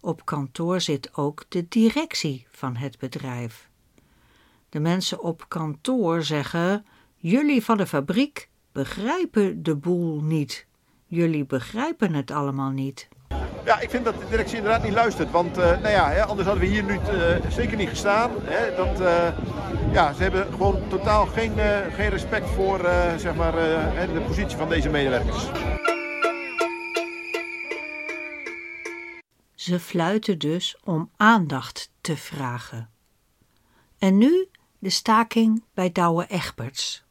Op 0.00 0.24
kantoor 0.24 0.80
zit 0.80 1.16
ook 1.16 1.44
de 1.48 1.66
directie 1.68 2.46
van 2.50 2.76
het 2.76 2.98
bedrijf. 2.98 3.65
De 4.68 4.80
mensen 4.80 5.20
op 5.20 5.44
kantoor 5.48 6.22
zeggen: 6.22 6.86
Jullie 7.16 7.64
van 7.64 7.76
de 7.76 7.86
fabriek 7.86 8.48
begrijpen 8.72 9.62
de 9.62 9.76
boel 9.76 10.20
niet. 10.20 10.66
Jullie 11.06 11.46
begrijpen 11.46 12.14
het 12.14 12.30
allemaal 12.30 12.70
niet. 12.70 13.08
Ja, 13.64 13.80
ik 13.80 13.90
vind 13.90 14.04
dat 14.04 14.20
de 14.20 14.26
directie 14.30 14.56
inderdaad 14.56 14.82
niet 14.82 14.92
luistert. 14.92 15.30
Want 15.30 15.58
uh, 15.58 15.64
nou 15.64 15.88
ja, 15.88 16.10
hè, 16.10 16.24
anders 16.24 16.48
hadden 16.48 16.64
we 16.64 16.70
hier 16.70 16.84
nu 16.84 16.92
uh, 16.92 17.50
zeker 17.50 17.76
niet 17.76 17.88
gestaan. 17.88 18.30
Hè, 18.42 18.76
dat, 18.76 19.00
uh, 19.00 19.92
ja, 19.92 20.12
ze 20.12 20.22
hebben 20.22 20.52
gewoon 20.52 20.88
totaal 20.88 21.26
geen, 21.26 21.52
geen 21.92 22.10
respect 22.10 22.48
voor 22.48 22.78
zeg 23.16 23.34
maar, 23.34 23.52
de 24.12 24.22
positie 24.26 24.56
van 24.56 24.68
deze 24.68 24.88
medewerkers. 24.88 25.46
Ze 29.54 29.80
fluiten 29.80 30.38
dus 30.38 30.76
om 30.84 31.10
aandacht 31.16 31.90
te 32.00 32.16
vragen. 32.16 32.90
En 33.98 34.18
nu 34.18 34.48
de 34.86 34.92
staking 34.92 35.64
bij 35.74 35.92
Douwe 35.92 36.26
Egberts. 36.26 37.04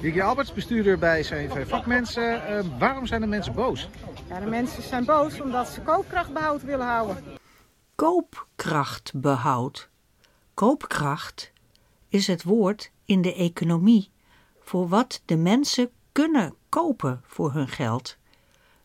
Jikje 0.00 0.22
Alberts, 0.22 0.52
bestuurder 0.52 0.98
bij 0.98 1.20
CV 1.20 1.68
Vakmensen. 1.68 2.42
Uh, 2.50 2.78
waarom 2.78 3.06
zijn 3.06 3.20
de 3.20 3.26
mensen 3.26 3.54
boos? 3.54 3.88
Ja, 4.28 4.40
de 4.40 4.46
mensen 4.46 4.82
zijn 4.82 5.04
boos 5.04 5.40
omdat 5.40 5.68
ze 5.68 5.80
koopkrachtbehoud 5.80 6.62
willen 6.62 6.86
houden. 6.86 7.24
Koopkrachtbehoud. 7.94 9.88
Koopkracht 10.54 11.52
is 12.08 12.26
het 12.26 12.42
woord 12.42 12.92
in 13.04 13.22
de 13.22 13.34
economie 13.34 14.10
voor 14.60 14.88
wat 14.88 15.22
de 15.24 15.36
mensen 15.36 15.90
kunnen 16.12 16.54
kopen 16.68 17.20
voor 17.26 17.52
hun 17.52 17.68
geld. 17.68 18.16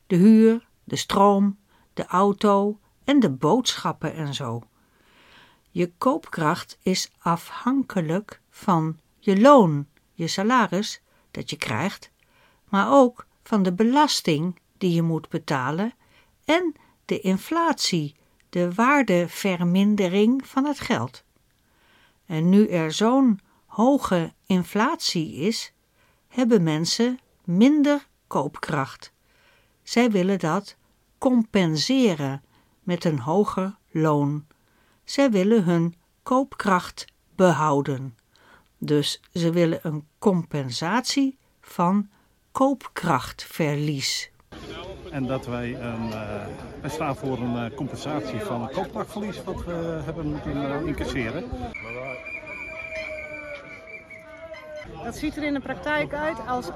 De 0.08 0.16
huur, 0.16 0.68
de 0.84 0.96
stroom, 0.96 1.58
de 1.94 2.06
auto 2.06 2.80
en 3.04 3.20
de 3.20 3.30
boodschappen 3.30 4.14
en 4.14 4.34
zo. 4.34 4.64
Je 5.78 5.92
koopkracht 5.98 6.78
is 6.82 7.12
afhankelijk 7.20 8.42
van 8.50 9.00
je 9.20 9.40
loon 9.40 9.88
je 10.14 10.28
salaris 10.28 11.02
dat 11.32 11.50
je 11.50 11.56
krijgt, 11.56 12.12
maar 12.70 12.92
ook 12.92 13.28
van 13.44 13.64
de 13.64 13.74
belasting 13.74 14.60
die 14.78 14.94
je 14.94 15.02
moet 15.02 15.30
betalen 15.30 15.94
en 16.46 16.76
de 17.06 17.20
inflatie, 17.20 18.16
de 18.50 18.74
waardevermindering 18.74 20.48
van 20.48 20.66
het 20.66 20.80
geld. 20.80 21.24
En 22.26 22.50
nu 22.50 22.68
er 22.68 22.92
zo'n 22.92 23.40
hoge 23.66 24.34
inflatie 24.46 25.34
is, 25.34 25.74
hebben 26.28 26.64
mensen 26.64 27.20
minder 27.44 28.08
koopkracht. 28.28 29.14
Zij 29.84 30.12
willen 30.12 30.40
dat 30.40 30.76
compenseren 31.18 32.44
met 32.84 33.04
een 33.04 33.20
hoger 33.20 33.78
loon. 33.92 34.46
Zij 35.08 35.32
willen 35.32 35.64
hun 35.64 35.96
koopkracht 36.24 37.06
behouden. 37.36 38.18
Dus 38.78 39.22
ze 39.34 39.52
willen 39.52 39.80
een 39.82 40.08
compensatie 40.20 41.38
van 41.62 42.10
koopkrachtverlies. 42.52 44.32
En 45.12 45.26
dat 45.26 45.46
wij 45.46 45.82
een, 45.82 46.08
uh, 46.08 46.46
wij 46.82 46.90
staan 46.90 47.16
voor 47.16 47.38
een 47.38 47.72
uh, 47.72 47.76
compensatie 47.76 48.40
van 48.40 48.62
het 48.62 48.72
koopkrachtverlies 48.72 49.44
wat 49.44 49.66
we 49.66 50.02
hebben 50.06 50.26
moeten 50.26 50.58
uh, 50.58 50.86
incasseren. 50.86 51.44
Dat 55.04 55.16
ziet 55.16 55.38
er 55.38 55.44
in 55.44 55.54
de 55.54 55.60
praktijk 55.60 56.14
uit 56.14 56.38
als 56.48 56.70
8% 56.70 56.74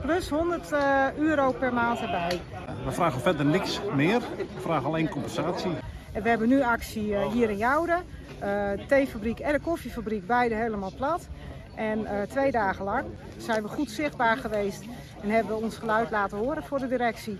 plus 0.00 0.28
100 0.28 0.72
euro 1.16 1.52
per 1.52 1.72
maand 1.72 2.00
erbij. 2.00 2.40
We 2.84 2.92
vragen 2.92 3.20
verder 3.20 3.46
niks 3.46 3.80
meer, 3.94 4.20
we 4.36 4.60
vragen 4.60 4.86
alleen 4.86 5.08
compensatie. 5.08 5.72
En 6.12 6.22
we 6.22 6.28
hebben 6.28 6.48
nu 6.48 6.62
actie 6.62 7.28
hier 7.28 7.50
in 7.50 7.56
Jouden. 7.56 8.04
de 8.38 8.84
theefabriek 8.88 9.38
en 9.38 9.52
de 9.52 9.60
koffiefabriek, 9.60 10.26
beide 10.26 10.54
helemaal 10.54 10.92
plat. 10.96 11.28
En 11.74 12.00
uh, 12.00 12.22
twee 12.22 12.50
dagen 12.50 12.84
lang 12.84 13.06
zijn 13.36 13.62
we 13.62 13.68
goed 13.68 13.90
zichtbaar 13.90 14.36
geweest 14.36 14.82
en 15.22 15.30
hebben 15.30 15.56
we 15.56 15.62
ons 15.62 15.76
geluid 15.76 16.10
laten 16.10 16.38
horen 16.38 16.64
voor 16.64 16.78
de 16.78 16.88
directie. 16.88 17.38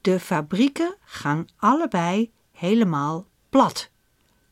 De 0.00 0.20
fabrieken 0.20 0.96
gaan 1.00 1.46
allebei 1.56 2.32
helemaal 2.52 3.26
plat. 3.48 3.90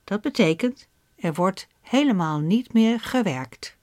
Dat 0.04 0.20
betekent, 0.20 0.88
er 1.16 1.34
wordt 1.34 1.66
helemaal 1.80 2.40
niet 2.40 2.72
meer 2.72 3.00
gewerkt. 3.00 3.76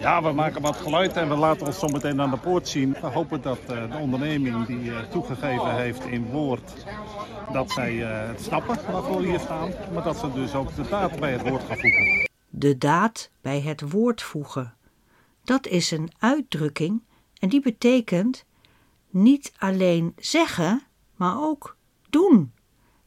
Ja, 0.00 0.22
we 0.22 0.32
maken 0.32 0.62
wat 0.62 0.76
geluid 0.76 1.16
en 1.16 1.28
we 1.28 1.34
laten 1.34 1.66
ons 1.66 1.78
zo 1.78 1.88
meteen 1.88 2.20
aan 2.20 2.30
de 2.30 2.36
poort 2.36 2.68
zien. 2.68 2.92
We 2.92 3.06
hopen 3.06 3.42
dat 3.42 3.58
uh, 3.70 3.90
de 3.90 3.96
onderneming 3.96 4.66
die 4.66 4.84
uh, 4.84 5.00
toegegeven 5.00 5.74
heeft 5.74 6.04
in 6.04 6.26
woord, 6.26 6.86
dat 7.52 7.70
zij 7.70 7.94
uh, 7.94 8.28
het 8.28 8.40
snappen 8.40 8.78
waarvoor 8.92 9.20
we 9.20 9.26
hier 9.26 9.40
staan. 9.40 9.70
Maar 9.92 10.02
dat 10.02 10.16
ze 10.16 10.32
dus 10.32 10.54
ook 10.54 10.74
de 10.74 10.88
daad 10.88 11.20
bij 11.20 11.32
het 11.32 11.48
woord 11.48 11.62
gaan 11.62 11.78
voegen. 11.78 12.28
De 12.48 12.78
daad 12.78 13.30
bij 13.40 13.60
het 13.60 13.90
woord 13.90 14.22
voegen. 14.22 14.74
Dat 15.44 15.66
is 15.66 15.90
een 15.90 16.10
uitdrukking 16.18 17.02
en 17.38 17.48
die 17.48 17.60
betekent 17.60 18.44
niet 19.10 19.52
alleen 19.58 20.12
zeggen, 20.16 20.82
maar 21.16 21.42
ook 21.42 21.76
doen. 22.10 22.52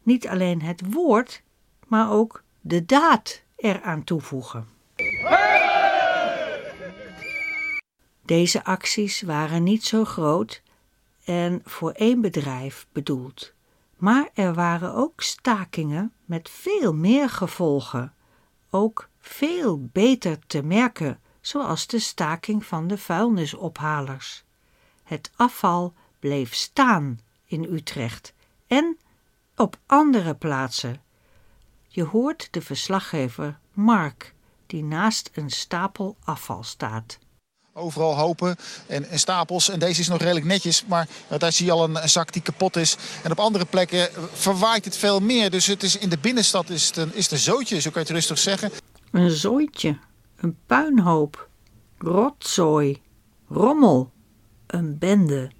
Niet 0.03 0.27
alleen 0.27 0.61
het 0.61 0.93
woord, 0.93 1.43
maar 1.87 2.11
ook 2.11 2.43
de 2.61 2.85
daad 2.85 3.43
eraan 3.55 4.03
toevoegen. 4.03 4.74
Deze 8.25 8.63
acties 8.63 9.21
waren 9.21 9.63
niet 9.63 9.83
zo 9.83 10.05
groot 10.05 10.61
en 11.23 11.61
voor 11.63 11.91
één 11.91 12.21
bedrijf 12.21 12.87
bedoeld. 12.91 13.53
Maar 13.97 14.29
er 14.33 14.53
waren 14.53 14.93
ook 14.93 15.21
stakingen 15.21 16.13
met 16.25 16.49
veel 16.49 16.93
meer 16.93 17.29
gevolgen, 17.29 18.13
ook 18.69 19.09
veel 19.19 19.89
beter 19.91 20.39
te 20.47 20.63
merken, 20.63 21.19
zoals 21.41 21.87
de 21.87 21.99
staking 21.99 22.65
van 22.65 22.87
de 22.87 22.97
vuilnisophalers. 22.97 24.43
Het 25.03 25.31
afval 25.35 25.93
bleef 26.19 26.53
staan 26.53 27.19
in 27.45 27.63
Utrecht 27.63 28.33
en 28.67 28.97
op 29.55 29.77
andere 29.85 30.35
plaatsen. 30.35 31.01
Je 31.87 32.03
hoort 32.03 32.47
de 32.51 32.61
verslaggever 32.61 33.59
Mark, 33.73 34.33
die 34.67 34.83
naast 34.83 35.29
een 35.33 35.49
stapel 35.49 36.17
afval 36.23 36.63
staat. 36.63 37.19
Overal 37.77 38.15
hopen 38.15 38.55
en, 38.87 39.09
en, 39.09 39.19
stapels. 39.19 39.69
En 39.69 39.79
deze 39.79 39.99
is 39.99 40.07
nog 40.07 40.19
redelijk 40.19 40.45
netjes. 40.45 40.85
Maar 40.85 41.07
daar 41.37 41.51
zie 41.51 41.65
je 41.65 41.71
al 41.71 41.83
een, 41.83 42.09
zak 42.09 42.33
die 42.33 42.41
kapot 42.41 42.75
is. 42.75 42.97
En 43.23 43.31
op 43.31 43.39
andere 43.39 43.65
plekken 43.65 44.09
verwaait 44.33 44.85
het 44.85 44.97
veel 44.97 45.19
meer. 45.19 45.49
Dus 45.49 45.65
het 45.65 45.83
is, 45.83 45.97
in 45.97 46.09
de 46.09 46.17
binnenstad 46.17 46.69
is 46.69 46.87
het, 46.87 46.97
een, 46.97 47.15
is 47.15 47.31
een 47.31 47.37
zootje, 47.37 47.81
zo 47.81 47.89
kan 47.89 48.01
je 48.01 48.07
het 48.07 48.17
rustig 48.17 48.37
zeggen. 48.37 48.71
Een 49.11 49.29
zooitje, 49.29 49.97
een 50.35 50.57
puinhoop, 50.65 51.49
rotzooi, 51.97 53.01
rommel, 53.49 54.11
een 54.67 54.97
bende. 54.97 55.51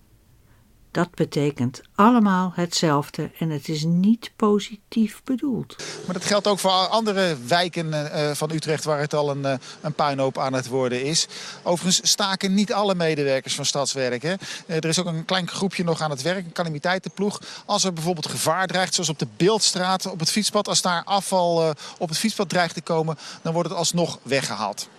Dat 0.95 1.15
betekent 1.15 1.81
allemaal 1.95 2.51
hetzelfde 2.53 3.31
en 3.39 3.49
het 3.49 3.69
is 3.69 3.83
niet 3.83 4.31
positief 4.35 5.21
bedoeld. 5.23 5.75
Maar 6.05 6.13
dat 6.13 6.25
geldt 6.25 6.47
ook 6.47 6.59
voor 6.59 6.71
andere 6.71 7.37
wijken 7.47 7.87
uh, 7.87 8.31
van 8.31 8.51
Utrecht 8.51 8.83
waar 8.83 8.99
het 8.99 9.13
al 9.13 9.29
een, 9.29 9.41
uh, 9.41 9.53
een 9.81 9.93
puinhoop 9.93 10.37
aan 10.37 10.53
het 10.53 10.67
worden 10.67 11.03
is. 11.03 11.27
Overigens 11.63 12.09
staken 12.09 12.53
niet 12.53 12.73
alle 12.73 12.95
medewerkers 12.95 13.55
van 13.55 13.65
Stadswerk. 13.65 14.21
Hè. 14.21 14.33
Uh, 14.67 14.75
er 14.75 14.85
is 14.85 14.99
ook 14.99 15.05
een 15.05 15.25
klein 15.25 15.47
groepje 15.47 15.83
nog 15.83 16.01
aan 16.01 16.09
het 16.09 16.21
werk, 16.21 16.45
een 16.45 16.51
calamiteitenploeg. 16.51 17.41
Als 17.65 17.83
er 17.83 17.93
bijvoorbeeld 17.93 18.27
gevaar 18.27 18.67
dreigt, 18.67 18.93
zoals 18.93 19.09
op 19.09 19.19
de 19.19 19.27
Beeldstraat, 19.37 20.05
op 20.05 20.19
het 20.19 20.31
fietspad. 20.31 20.67
Als 20.67 20.81
daar 20.81 21.03
afval 21.03 21.73
op 21.97 22.09
het 22.09 22.17
fietspad 22.17 22.49
dreigt 22.49 22.73
te 22.73 22.81
komen, 22.81 23.17
dan 23.41 23.53
wordt 23.53 23.69
het 23.69 23.77
alsnog 23.77 24.19
weggehaald. 24.23 24.89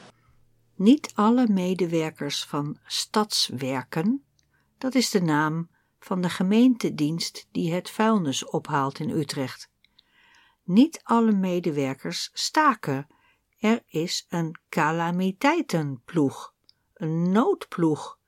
Niet 0.74 1.10
alle 1.14 1.46
medewerkers 1.48 2.44
van 2.48 2.78
Stadswerken, 2.86 4.22
dat 4.78 4.94
is 4.94 5.10
de 5.10 5.22
naam 5.22 5.68
van 6.06 6.20
de 6.20 6.30
gemeentedienst 6.30 7.46
die 7.52 7.72
het 7.72 7.90
vuilnis 7.90 8.44
ophaalt 8.44 8.98
in 8.98 9.10
Utrecht. 9.10 9.70
Niet 10.64 11.00
alle 11.02 11.32
medewerkers 11.32 12.30
staken. 12.32 13.06
Er 13.58 13.82
is 13.86 14.26
een 14.28 14.58
calamiteitenploeg, 14.68 16.54
een 16.94 17.32
noodploeg, 17.32 18.18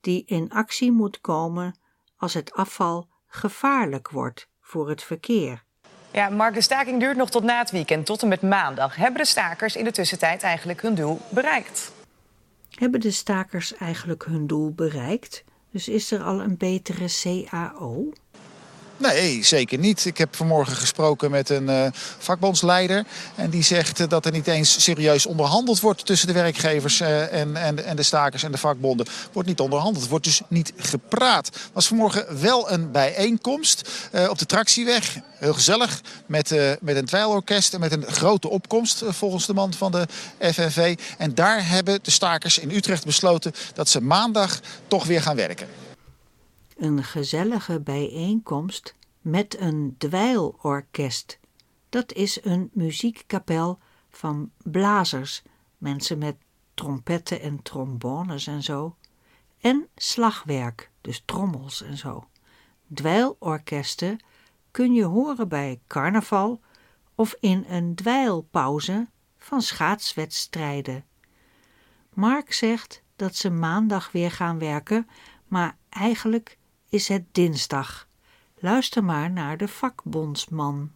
die 0.00 0.24
in 0.24 0.50
actie 0.50 0.92
moet 0.92 1.20
komen 1.20 1.78
als 2.16 2.34
het 2.34 2.52
afval 2.52 3.08
gevaarlijk 3.26 4.10
wordt 4.10 4.48
voor 4.60 4.88
het 4.88 5.02
verkeer. 5.02 5.64
Ja, 6.12 6.28
Mark, 6.28 6.54
de 6.54 6.60
staking 6.60 7.00
duurt 7.00 7.16
nog 7.16 7.30
tot 7.30 7.42
na 7.42 7.58
het 7.58 7.70
weekend, 7.70 8.06
tot 8.06 8.22
en 8.22 8.28
met 8.28 8.42
maandag. 8.42 8.96
Hebben 8.96 9.20
de 9.20 9.26
stakers 9.26 9.76
in 9.76 9.84
de 9.84 9.92
tussentijd 9.92 10.42
eigenlijk 10.42 10.82
hun 10.82 10.94
doel 10.94 11.20
bereikt? 11.28 11.92
Hebben 12.70 13.00
de 13.00 13.10
stakers 13.10 13.74
eigenlijk 13.74 14.24
hun 14.24 14.46
doel 14.46 14.72
bereikt? 14.72 15.44
Dus 15.70 15.88
is 15.88 16.10
er 16.10 16.22
al 16.22 16.40
een 16.40 16.56
betere 16.56 17.06
CAO? 17.22 18.12
Nee, 19.00 19.44
zeker 19.44 19.78
niet. 19.78 20.04
Ik 20.04 20.18
heb 20.18 20.36
vanmorgen 20.36 20.76
gesproken 20.76 21.30
met 21.30 21.48
een 21.48 21.68
uh, 21.68 21.86
vakbondsleider. 22.18 23.04
En 23.34 23.50
die 23.50 23.62
zegt 23.62 24.00
uh, 24.00 24.08
dat 24.08 24.26
er 24.26 24.32
niet 24.32 24.46
eens 24.46 24.82
serieus 24.82 25.26
onderhandeld 25.26 25.80
wordt 25.80 26.06
tussen 26.06 26.28
de 26.28 26.34
werkgevers 26.34 27.00
uh, 27.00 27.32
en, 27.32 27.56
en, 27.56 27.84
en, 27.84 27.96
de 27.96 28.02
stakers 28.02 28.42
en 28.42 28.52
de 28.52 28.58
vakbonden. 28.58 29.06
Wordt 29.32 29.48
niet 29.48 29.60
onderhandeld, 29.60 30.08
wordt 30.08 30.24
dus 30.24 30.40
niet 30.48 30.72
gepraat. 30.76 31.50
Was 31.72 31.86
vanmorgen 31.86 32.40
wel 32.40 32.70
een 32.70 32.90
bijeenkomst 32.90 33.90
op 34.28 34.38
de 34.38 34.46
Tractieweg. 34.46 35.16
Heel 35.38 35.54
gezellig, 35.54 36.00
met, 36.26 36.54
met 36.80 36.96
een 36.96 37.04
dweilorkest 37.04 37.74
en 37.74 37.80
met 37.80 37.92
een 37.92 38.04
grote 38.06 38.48
opkomst 38.48 39.02
volgens 39.08 39.46
de 39.46 39.54
man 39.54 39.74
van 39.74 39.92
de 39.92 40.06
FNV. 40.52 40.98
En 41.18 41.34
daar 41.34 41.68
hebben 41.68 41.98
de 42.02 42.10
stakers 42.10 42.58
in 42.58 42.70
Utrecht 42.70 43.04
besloten 43.04 43.52
dat 43.74 43.88
ze 43.88 44.00
maandag 44.00 44.60
toch 44.88 45.04
weer 45.04 45.22
gaan 45.22 45.36
werken 45.36 45.89
een 46.80 47.04
gezellige 47.04 47.80
bijeenkomst 47.80 48.96
met 49.20 49.60
een 49.60 49.94
dweilorkest. 49.98 51.38
Dat 51.88 52.12
is 52.12 52.44
een 52.44 52.70
muziekkapel 52.72 53.78
van 54.10 54.50
blazers, 54.62 55.42
mensen 55.78 56.18
met 56.18 56.36
trompetten 56.74 57.40
en 57.40 57.62
trombones 57.62 58.46
en 58.46 58.62
zo, 58.62 58.96
en 59.60 59.88
slagwerk, 59.94 60.90
dus 61.00 61.22
trommels 61.24 61.82
en 61.82 61.96
zo. 61.96 62.28
Dweilorkesten 62.86 64.24
kun 64.70 64.94
je 64.94 65.04
horen 65.04 65.48
bij 65.48 65.80
carnaval 65.86 66.60
of 67.14 67.36
in 67.40 67.64
een 67.68 67.94
dweilpauze 67.94 69.08
van 69.38 69.62
schaatswedstrijden. 69.62 71.04
Mark 72.14 72.52
zegt 72.52 73.02
dat 73.16 73.34
ze 73.36 73.50
maandag 73.50 74.12
weer 74.12 74.30
gaan 74.30 74.58
werken, 74.58 75.08
maar 75.46 75.76
eigenlijk 75.88 76.58
is 76.90 77.08
het 77.08 77.22
dinsdag. 77.32 78.06
Luister 78.58 79.04
maar 79.04 79.30
naar 79.30 79.56
de 79.56 79.68
vakbondsman. 79.68 80.90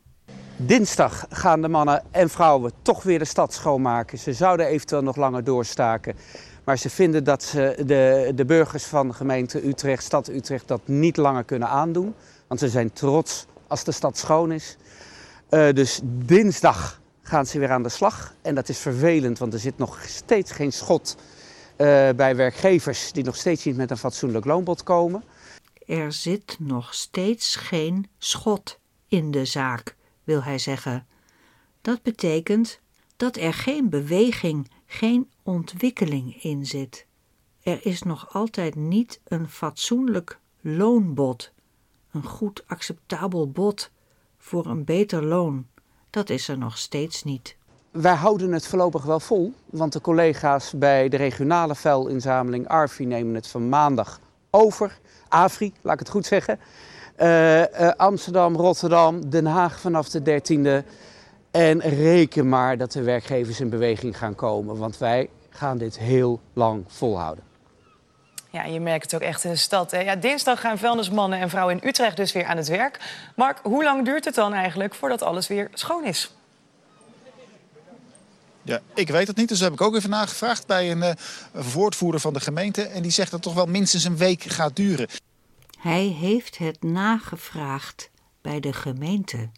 Dinsdag 0.56 1.26
gaan 1.28 1.62
de 1.62 1.68
mannen 1.68 2.02
en 2.10 2.30
vrouwen 2.30 2.72
toch 2.82 3.02
weer 3.02 3.18
de 3.18 3.24
stad 3.24 3.52
schoonmaken. 3.52 4.18
Ze 4.18 4.32
zouden 4.32 4.66
eventueel 4.66 5.02
nog 5.02 5.16
langer 5.16 5.44
doorstaken. 5.44 6.16
Maar 6.64 6.78
ze 6.78 6.90
vinden 6.90 7.24
dat 7.24 7.42
ze 7.42 7.82
de, 7.86 8.32
de 8.34 8.44
burgers 8.44 8.84
van 8.84 9.08
de 9.08 9.14
gemeente 9.14 9.66
Utrecht, 9.66 10.04
stad 10.04 10.28
Utrecht, 10.28 10.68
dat 10.68 10.80
niet 10.84 11.16
langer 11.16 11.44
kunnen 11.44 11.68
aandoen. 11.68 12.14
Want 12.46 12.60
ze 12.60 12.68
zijn 12.68 12.92
trots 12.92 13.46
als 13.66 13.84
de 13.84 13.92
stad 13.92 14.18
schoon 14.18 14.52
is. 14.52 14.76
Uh, 15.50 15.72
dus 15.72 16.00
dinsdag 16.04 17.00
gaan 17.22 17.46
ze 17.46 17.58
weer 17.58 17.70
aan 17.70 17.82
de 17.82 17.88
slag. 17.88 18.34
En 18.42 18.54
dat 18.54 18.68
is 18.68 18.78
vervelend, 18.78 19.38
want 19.38 19.52
er 19.52 19.58
zit 19.58 19.78
nog 19.78 19.98
steeds 20.06 20.50
geen 20.52 20.72
schot 20.72 21.16
uh, 21.16 21.86
bij 22.16 22.36
werkgevers 22.36 23.12
die 23.12 23.24
nog 23.24 23.36
steeds 23.36 23.64
niet 23.64 23.76
met 23.76 23.90
een 23.90 23.96
fatsoenlijk 23.96 24.44
loonbod 24.44 24.82
komen 24.82 25.24
er 25.86 26.12
zit 26.12 26.56
nog 26.58 26.94
steeds 26.94 27.56
geen 27.56 28.08
schot 28.18 28.78
in 29.08 29.30
de 29.30 29.44
zaak, 29.44 29.96
wil 30.24 30.42
hij 30.42 30.58
zeggen. 30.58 31.06
Dat 31.80 32.02
betekent 32.02 32.80
dat 33.16 33.36
er 33.36 33.54
geen 33.54 33.88
beweging, 33.88 34.70
geen 34.86 35.30
ontwikkeling 35.42 36.42
in 36.42 36.66
zit. 36.66 37.06
er 37.62 37.86
is 37.86 38.02
nog 38.02 38.34
altijd 38.34 38.74
niet 38.74 39.20
een 39.24 39.48
fatsoenlijk 39.48 40.38
loonbod, 40.60 41.52
een 42.10 42.24
goed 42.24 42.64
acceptabel 42.66 43.50
bod 43.50 43.90
voor 44.38 44.66
een 44.66 44.84
beter 44.84 45.24
loon. 45.24 45.66
Dat 46.10 46.30
is 46.30 46.48
er 46.48 46.58
nog 46.58 46.78
steeds 46.78 47.24
niet. 47.24 47.56
Wij 47.90 48.14
houden 48.14 48.52
het 48.52 48.66
voorlopig 48.66 49.04
wel 49.04 49.20
vol, 49.20 49.54
want 49.66 49.92
de 49.92 50.00
collega's 50.00 50.72
bij 50.72 51.08
de 51.08 51.16
regionale 51.16 51.74
vuilinzameling 51.74 52.68
ARFI 52.68 53.04
nemen 53.04 53.34
het 53.34 53.46
van 53.46 53.68
maandag 53.68 54.20
over. 54.54 54.98
AFRI, 55.28 55.72
laat 55.82 55.92
ik 55.92 55.98
het 55.98 56.08
goed 56.08 56.26
zeggen. 56.26 56.58
Uh, 57.18 57.60
uh, 57.60 57.90
Amsterdam, 57.96 58.56
Rotterdam, 58.56 59.30
Den 59.30 59.46
Haag 59.46 59.80
vanaf 59.80 60.08
de 60.08 60.20
13e. 60.20 60.86
En 61.50 61.80
reken 61.80 62.48
maar 62.48 62.76
dat 62.76 62.92
de 62.92 63.02
werkgevers 63.02 63.60
in 63.60 63.68
beweging 63.68 64.18
gaan 64.18 64.34
komen, 64.34 64.76
want 64.76 64.98
wij 64.98 65.28
gaan 65.50 65.78
dit 65.78 65.98
heel 65.98 66.40
lang 66.52 66.84
volhouden. 66.88 67.44
Ja, 68.50 68.64
je 68.64 68.80
merkt 68.80 69.10
het 69.10 69.14
ook 69.14 69.28
echt 69.28 69.44
in 69.44 69.50
de 69.50 69.56
stad. 69.56 69.90
Hè? 69.90 70.00
Ja, 70.00 70.16
dinsdag 70.16 70.60
gaan 70.60 70.78
vuilnismannen 70.78 71.38
en 71.38 71.50
vrouwen 71.50 71.80
in 71.80 71.88
Utrecht 71.88 72.16
dus 72.16 72.32
weer 72.32 72.44
aan 72.44 72.56
het 72.56 72.68
werk. 72.68 72.98
Mark, 73.36 73.58
hoe 73.62 73.84
lang 73.84 74.04
duurt 74.04 74.24
het 74.24 74.34
dan 74.34 74.52
eigenlijk 74.52 74.94
voordat 74.94 75.22
alles 75.22 75.48
weer 75.48 75.68
schoon 75.72 76.04
is? 76.04 76.34
Ja, 78.64 78.80
ik 78.94 79.08
weet 79.08 79.26
het 79.26 79.36
niet, 79.36 79.48
dus 79.48 79.60
heb 79.60 79.72
ik 79.72 79.80
ook 79.80 79.94
even 79.94 80.10
nagevraagd 80.10 80.66
bij 80.66 80.90
een, 80.90 81.16
voortvoerder 81.54 82.20
van 82.20 82.32
de 82.32 82.40
gemeente. 82.40 82.82
En 82.82 83.02
die 83.02 83.10
zegt 83.10 83.30
dat 83.30 83.44
het 83.44 83.54
toch 83.54 83.64
wel 83.64 83.72
minstens 83.72 84.04
een 84.04 84.16
week 84.16 84.42
gaat 84.42 84.76
duren. 84.76 85.08
Hij 85.78 86.04
heeft 86.04 86.58
het 86.58 86.82
nagevraagd 86.82 88.10
bij 88.40 88.60
de 88.60 88.72
gemeente. 88.72 89.50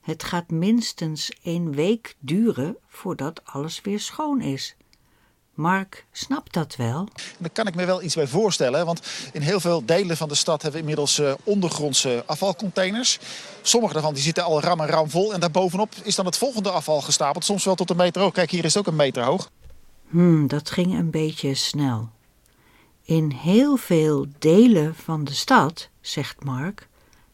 Het 0.00 0.22
gaat 0.22 0.50
minstens 0.50 1.32
een 1.42 1.74
week 1.74 2.14
duren 2.18 2.76
voordat 2.88 3.40
alles 3.44 3.80
weer 3.80 4.00
schoon 4.00 4.40
is. 4.40 4.76
Mark 5.54 6.06
snapt 6.12 6.52
dat 6.52 6.76
wel. 6.76 7.08
Daar 7.38 7.50
kan 7.50 7.66
ik 7.66 7.74
me 7.74 7.84
wel 7.84 8.02
iets 8.02 8.14
bij 8.14 8.26
voorstellen. 8.26 8.86
Want 8.86 9.00
in 9.32 9.40
heel 9.40 9.60
veel 9.60 9.84
delen 9.84 10.16
van 10.16 10.28
de 10.28 10.34
stad 10.34 10.62
hebben 10.62 10.80
we 10.80 10.86
inmiddels 10.86 11.18
uh, 11.18 11.32
ondergrondse 11.44 12.22
afvalcontainers. 12.26 13.18
Sommige 13.62 13.92
daarvan 13.92 14.14
die 14.14 14.22
zitten 14.22 14.44
al 14.44 14.60
ram 14.60 14.80
en 14.80 14.86
ram 14.86 15.10
vol. 15.10 15.32
En 15.34 15.40
daarbovenop 15.40 15.94
is 16.02 16.14
dan 16.14 16.26
het 16.26 16.38
volgende 16.38 16.70
afval 16.70 17.00
gestapeld. 17.00 17.44
Soms 17.44 17.64
wel 17.64 17.74
tot 17.74 17.90
een 17.90 17.96
meter 17.96 18.22
hoog. 18.22 18.32
Kijk, 18.32 18.50
hier 18.50 18.64
is 18.64 18.74
het 18.74 18.86
ook 18.86 18.92
een 18.92 18.98
meter 18.98 19.22
hoog. 19.22 19.50
Hmm, 20.08 20.46
dat 20.46 20.70
ging 20.70 20.98
een 20.98 21.10
beetje 21.10 21.54
snel. 21.54 22.08
In 23.02 23.30
heel 23.30 23.76
veel 23.76 24.26
delen 24.38 24.94
van 24.94 25.24
de 25.24 25.34
stad, 25.34 25.88
zegt 26.00 26.44
Mark, 26.44 26.88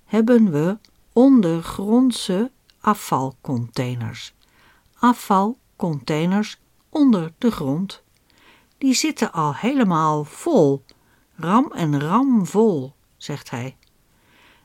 hebben 0.05 0.51
we 0.51 0.79
ondergrondse 1.13 2.51
afvalcontainers. 2.81 4.33
Afvalcontainers 4.99 6.59
onder 6.89 7.33
de 7.39 7.51
grond. 7.51 8.03
Die 8.81 8.95
zitten 8.95 9.33
al 9.33 9.55
helemaal 9.55 10.25
vol, 10.25 10.85
ram 11.37 11.73
en 11.73 12.01
ram 12.01 12.47
vol, 12.47 12.93
zegt 13.17 13.51
hij. 13.51 13.77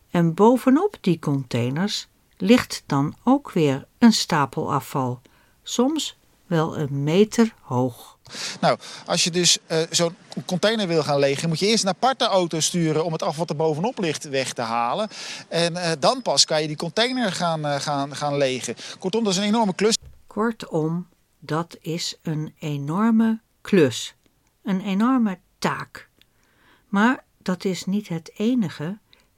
En 0.10 0.34
bovenop 0.34 0.98
die 1.02 1.20
containers 1.20 2.08
ligt 2.38 2.84
dan 2.86 3.16
ook 3.24 3.52
weer 3.52 3.88
een 3.98 4.14
stapel 4.14 4.74
afval, 4.74 5.22
soms 5.64 6.18
wel 6.46 6.78
een 6.78 7.04
meter 7.04 7.54
hoog. 7.62 8.18
Nou, 8.62 8.78
als 9.06 9.24
je 9.24 9.32
dus 9.32 9.58
uh, 9.68 9.78
zo'n 9.90 10.16
container 10.46 10.88
wil 10.88 11.04
gaan 11.04 11.20
legen, 11.20 11.50
moet 11.50 11.60
je 11.60 11.68
eerst 11.68 11.84
een 11.84 11.90
aparte 11.90 12.26
auto 12.26 12.60
sturen 12.60 13.06
om 13.06 13.12
het 13.12 13.22
afval 13.22 13.40
wat 13.40 13.50
er 13.50 13.56
bovenop 13.56 14.00
ligt 14.00 14.30
weg 14.30 14.54
te 14.54 14.62
halen. 14.62 15.10
En 15.48 15.74
uh, 15.74 15.92
dan 16.00 16.22
pas 16.22 16.46
kan 16.46 16.62
je 16.62 16.68
die 16.68 16.76
container 16.76 17.32
gaan, 17.32 17.66
uh, 17.66 17.76
gaan, 17.76 18.16
gaan 18.16 18.38
legen. 18.38 18.76
Kortom, 19.00 19.24
dat 19.24 19.34
is 19.34 19.40
een 19.40 19.46
enorme 19.46 19.76
klus. 19.76 19.98
Kortom, 20.28 21.08
dat 21.40 21.78
is 21.82 22.18
een 22.22 22.54
enorme 22.60 23.44
klus, 23.66 24.16
een 24.64 24.82
enorme 24.82 25.40
taak. 25.60 26.10
Maar 26.90 27.24
dat 27.38 27.66
is 27.66 27.86
niet 27.86 28.08
het 28.08 28.32
enige. 28.36 28.98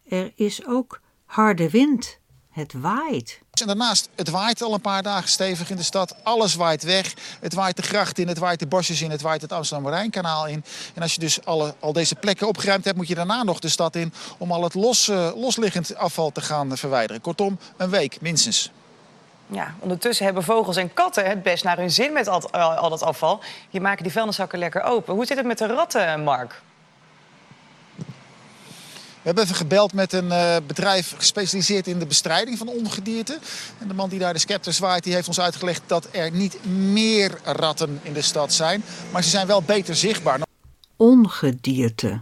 Er 0.10 0.32
is 0.36 0.66
ook 0.66 1.02
harde 1.26 1.70
wind. 1.70 2.18
Het 2.50 2.74
waait. 2.74 3.42
En 3.52 3.68
daarnaast, 3.68 4.10
het 4.16 4.30
waait 4.30 4.62
al 4.62 4.74
een 4.74 4.82
paar 4.82 5.04
dagen 5.04 5.30
stevig 5.30 5.70
in 5.70 5.76
de 5.76 5.84
stad. 5.84 6.16
Alles 6.24 6.56
waait 6.56 6.84
weg. 6.84 7.14
Het 7.40 7.54
waait 7.54 7.76
de 7.76 7.82
gracht 7.82 8.20
in, 8.20 8.28
het 8.28 8.38
waait 8.38 8.60
de 8.60 8.68
bosjes 8.68 9.02
in, 9.02 9.12
het 9.12 9.22
waait 9.22 9.42
het 9.42 9.52
Amsterdam-Rijnkanaal 9.52 10.48
in. 10.48 10.64
En 10.94 11.02
als 11.02 11.14
je 11.14 11.20
dus 11.20 11.46
alle, 11.46 11.76
al 11.80 11.94
deze 11.94 12.16
plekken 12.16 12.48
opgeruimd 12.48 12.86
hebt, 12.86 12.98
moet 12.98 13.08
je 13.08 13.16
daarna 13.16 13.44
nog 13.44 13.60
de 13.60 13.70
stad 13.70 13.96
in 13.96 14.14
om 14.38 14.52
al 14.52 14.64
het 14.64 14.74
los, 14.74 15.08
uh, 15.08 15.32
losliggend 15.36 15.96
afval 15.96 16.32
te 16.32 16.42
gaan 16.42 16.78
verwijderen. 16.78 17.22
Kortom, 17.22 17.60
een 17.78 17.90
week 17.90 18.22
minstens. 18.22 18.72
Ja, 19.48 19.74
ondertussen 19.80 20.26
hebben 20.26 20.44
vogels 20.44 20.76
en 20.76 20.94
katten 20.94 21.26
het 21.26 21.44
best 21.44 21.64
naar 21.64 21.78
hun 21.78 21.92
zin 21.92 22.14
met 22.14 22.28
al, 22.28 22.52
al 22.52 22.90
dat 22.90 23.02
afval. 23.02 23.40
Die 23.72 23.82
maken 23.82 24.04
die 24.04 24.12
vuilniszakken 24.12 24.60
lekker 24.60 24.84
open. 24.84 25.14
Hoe 25.14 25.26
zit 25.26 25.38
het 25.38 25.46
met 25.46 25.58
de 25.58 25.66
ratten, 25.66 26.24
Mark? 26.24 26.62
We 29.28 29.34
hebben 29.34 29.44
even 29.44 29.66
gebeld 29.66 29.94
met 29.94 30.14
een 30.14 30.28
uh, 30.28 30.56
bedrijf 30.68 31.14
gespecialiseerd 31.18 31.88
in 31.88 32.00
de 32.00 32.06
bestrijding 32.06 32.58
van 32.58 32.68
ongedierte. 32.68 33.40
En 33.80 33.88
de 33.88 33.94
man 33.94 34.10
die 34.10 34.20
daar 34.20 34.34
de 34.34 34.40
scepter 34.40 34.74
zwaait, 34.74 35.04
die 35.04 35.14
heeft 35.14 35.28
ons 35.28 35.40
uitgelegd 35.40 35.82
dat 35.86 36.08
er 36.12 36.32
niet 36.32 36.66
meer 36.66 37.40
ratten 37.44 38.00
in 38.04 38.14
de 38.14 38.22
stad 38.22 38.54
zijn. 38.54 38.84
Maar 39.12 39.24
ze 39.24 39.30
zijn 39.30 39.48
wel 39.48 39.62
beter 39.62 39.96
zichtbaar. 39.96 40.40
Ongedierte. 40.96 42.22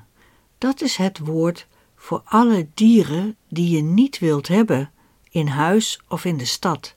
Dat 0.57 0.81
is 0.81 0.95
het 0.95 1.19
woord 1.19 1.67
voor 1.95 2.21
alle 2.25 2.67
dieren 2.73 3.35
die 3.49 3.75
je 3.75 3.81
niet 3.81 4.19
wilt 4.19 4.47
hebben 4.47 4.91
in 5.29 5.47
huis 5.47 5.99
of 6.07 6.25
in 6.25 6.37
de 6.37 6.45
stad. 6.45 6.95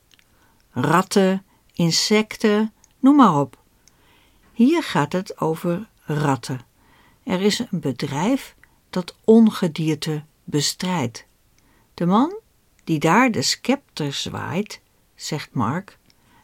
Ratten, 0.80 1.44
insecten, 1.72 2.72
noem 2.98 3.16
maar 3.16 3.40
op. 3.40 3.58
Hier 4.52 4.82
gaat 4.82 5.12
het 5.12 5.40
over 5.40 5.88
ratten. 6.04 6.60
Er 7.22 7.40
is 7.40 7.58
een 7.58 7.80
bedrijf 7.80 8.54
dat 8.90 9.16
ongedierte 9.24 10.24
bestrijdt. 10.44 11.26
De 11.94 12.06
man 12.06 12.38
die 12.84 12.98
daar 12.98 13.30
de 13.30 13.42
scepter 13.42 14.12
zwaait, 14.12 14.80
zegt 15.14 15.52
Mark, 15.52 15.98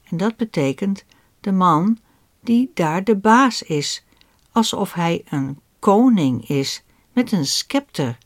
en 0.05 0.17
dat 0.17 0.37
betekent 0.37 1.05
de 1.41 1.53
man 1.53 1.99
die 2.41 2.71
daar 2.75 3.05
de 3.05 3.17
baas 3.17 3.63
is, 3.63 4.05
alsof 4.53 4.93
hij 4.93 5.25
een 5.29 5.61
koning 5.79 6.49
is 6.49 6.83
met 7.13 7.33
een 7.33 7.47
scepter. 7.47 8.19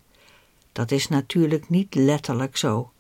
Dat 0.73 0.91
is 0.91 1.09
natuurlijk 1.09 1.69
niet 1.69 1.95
letterlijk 1.95 2.57
zo. 2.57 2.93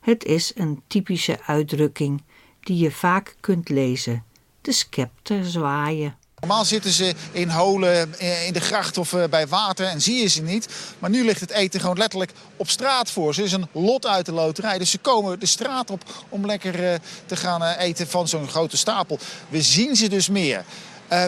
Het 0.00 0.24
is 0.24 0.52
een 0.54 0.82
typische 0.86 1.42
uitdrukking 1.42 2.22
die 2.66 2.78
je 2.78 2.90
vaak 2.90 3.36
kunt 3.40 3.68
lezen: 3.68 4.24
de 4.60 4.72
scepter 4.72 5.44
zwaaien. 5.44 6.14
Normaal 6.40 6.64
zitten 6.64 6.90
ze 6.90 7.14
in 7.32 7.48
holen 7.48 8.20
in 8.46 8.52
de 8.52 8.60
gracht 8.60 8.98
of 8.98 9.12
eh, 9.12 9.24
bij 9.30 9.46
water 9.46 9.86
en 9.86 10.00
zie 10.00 10.20
je 10.20 10.28
ze 10.28 10.42
niet. 10.42 10.68
Maar 10.98 11.10
nu 11.10 11.24
ligt 11.24 11.40
het 11.40 11.50
eten 11.50 11.80
gewoon 11.80 11.98
letterlijk 11.98 12.32
op 12.56 12.70
straat 12.70 13.10
voor 13.10 13.34
ze. 13.34 13.42
Is 13.42 13.52
een 13.52 13.68
lot 13.72 14.06
uit 14.06 14.26
de 14.26 14.32
loterij. 14.32 14.78
Dus 14.78 14.90
ze 14.90 14.98
komen 14.98 15.40
de 15.40 15.46
straat 15.46 15.90
op 15.90 16.02
om 16.28 16.46
lekker 16.46 16.92
eh, 16.92 16.98
te 17.26 17.36
gaan 17.36 17.62
eh, 17.62 17.84
eten 17.84 18.08
van 18.08 18.28
zo'n 18.28 18.48
grote 18.48 18.76
stapel. 18.76 19.18
We 19.48 19.62
zien 19.62 19.96
ze 19.96 20.08
dus 20.08 20.28
meer. 20.28 20.64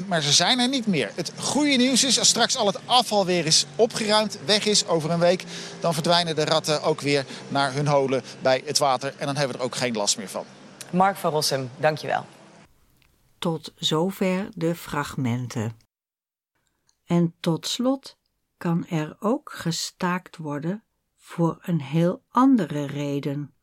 Maar 0.06 0.22
ze 0.22 0.32
zijn 0.32 0.58
er 0.58 0.68
niet 0.68 0.86
meer. 0.86 1.10
Het 1.14 1.32
goede 1.38 1.76
nieuws 1.76 2.04
is, 2.04 2.18
als 2.18 2.28
straks 2.28 2.56
al 2.56 2.66
het 2.66 2.78
afval 2.84 3.26
weer 3.26 3.46
is 3.46 3.66
opgeruimd, 3.76 4.38
weg 4.44 4.66
is 4.66 4.86
over 4.86 5.10
een 5.10 5.18
week, 5.18 5.44
dan 5.80 5.94
verdwijnen 5.94 6.36
de 6.36 6.44
ratten 6.44 6.82
ook 6.82 7.00
weer 7.00 7.24
naar 7.48 7.72
hun 7.72 7.86
holen 7.86 8.22
bij 8.42 8.62
het 8.64 8.78
water. 8.78 9.14
En 9.18 9.26
dan 9.26 9.36
hebben 9.36 9.56
we 9.56 9.62
er 9.62 9.68
ook 9.68 9.76
geen 9.76 9.96
last 9.96 10.16
meer 10.16 10.28
van. 10.28 10.44
Mark 10.92 11.16
van 11.16 11.30
Rossum, 11.30 11.70
dankjewel. 11.80 12.24
Tot 13.38 13.72
zover 13.76 14.48
de 14.54 14.74
fragmenten. 14.74 15.76
En 17.04 17.34
tot 17.40 17.66
slot 17.66 18.18
kan 18.56 18.86
er 18.86 19.16
ook 19.20 19.52
gestaakt 19.52 20.36
worden 20.36 20.84
voor 21.16 21.58
een 21.62 21.80
heel 21.80 22.22
andere 22.28 22.84
reden. 22.84 23.54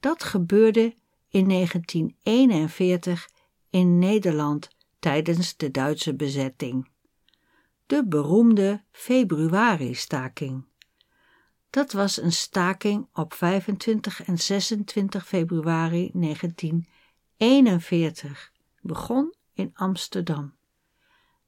Dat 0.00 0.24
gebeurde 0.24 0.94
in 1.28 1.48
1941 1.48 3.28
in 3.70 3.98
Nederland 3.98 4.68
tijdens 4.98 5.56
de 5.56 5.70
Duitse 5.70 6.14
bezetting. 6.14 6.90
De 7.86 8.06
beroemde 8.06 8.84
februari-staking. 8.90 10.67
Dat 11.70 11.92
was 11.92 12.20
een 12.20 12.32
staking 12.32 13.08
op 13.12 13.34
25 13.34 14.24
en 14.24 14.38
26 14.38 15.26
februari 15.26 16.10
1941 16.14 18.52
begon 18.80 19.34
in 19.52 19.70
Amsterdam. 19.74 20.56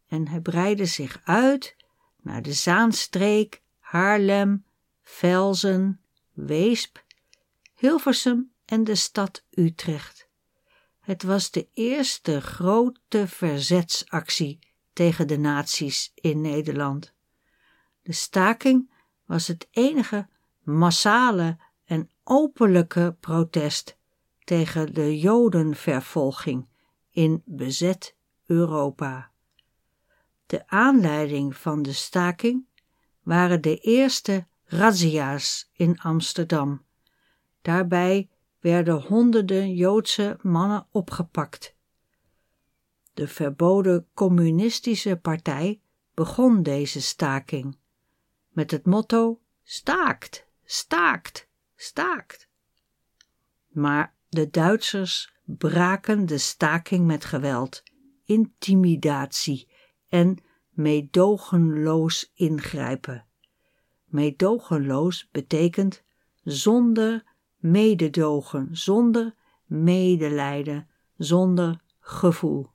En 0.07 0.29
hij 0.29 0.41
breidde 0.41 0.87
zich 0.87 1.21
uit 1.25 1.77
naar 2.23 2.43
de 2.43 2.53
Zaanstreek, 2.53 3.63
Haarlem, 3.79 4.65
Velzen, 5.03 6.01
Weesp, 6.33 7.05
Hilversum 7.75 8.53
en 8.65 8.85
de 8.85 8.95
stad 8.95 9.45
Utrecht. 9.51 10.29
Het 11.01 11.23
was 11.23 11.51
de 11.51 11.69
eerste 11.75 12.41
grote 12.41 13.29
verzetsactie 13.29 14.59
tegen 14.93 15.27
de 15.27 15.39
nazi's 15.39 16.13
in 16.15 16.41
Nederland. 16.41 17.15
De 18.03 18.13
staking 18.13 18.91
was 19.31 19.47
het 19.47 19.69
enige 19.71 20.29
massale 20.63 21.59
en 21.85 22.11
openlijke 22.25 23.17
protest 23.21 23.97
tegen 24.45 24.95
de 24.95 25.19
Jodenvervolging 25.19 26.69
in 27.11 27.43
bezet 27.45 28.17
Europa. 28.47 29.31
De 30.47 30.69
aanleiding 30.69 31.57
van 31.57 31.83
de 31.83 31.93
staking 31.93 32.67
waren 33.23 33.63
de 33.63 33.77
eerste 33.77 34.47
razzia's 34.65 35.71
in 35.73 36.01
Amsterdam. 36.01 36.85
Daarbij 37.63 38.29
werden 38.61 39.01
honderden 39.01 39.75
Joodse 39.75 40.39
mannen 40.43 40.87
opgepakt. 40.91 41.75
De 43.15 43.29
verboden 43.29 44.07
communistische 44.15 45.17
partij 45.17 45.81
begon 46.15 46.63
deze 46.63 47.03
staking 47.03 47.79
met 48.51 48.71
het 48.71 48.87
motto 48.87 49.41
staakt, 49.63 50.47
staakt, 50.65 51.49
staakt. 51.77 52.49
Maar 53.69 54.15
de 54.29 54.51
Duitsers 54.51 55.33
braken 55.45 56.27
de 56.27 56.39
staking 56.39 57.07
met 57.07 57.25
geweld, 57.25 57.83
intimidatie 58.25 59.69
en 60.09 60.39
meedogenloos 60.71 62.31
ingrijpen. 62.35 63.27
Meedogenloos 64.05 65.29
betekent 65.31 66.03
zonder 66.43 67.25
mededogen, 67.57 68.69
zonder 68.77 69.35
medelijden, 69.67 70.89
zonder 71.17 71.81
gevoel. 72.01 72.71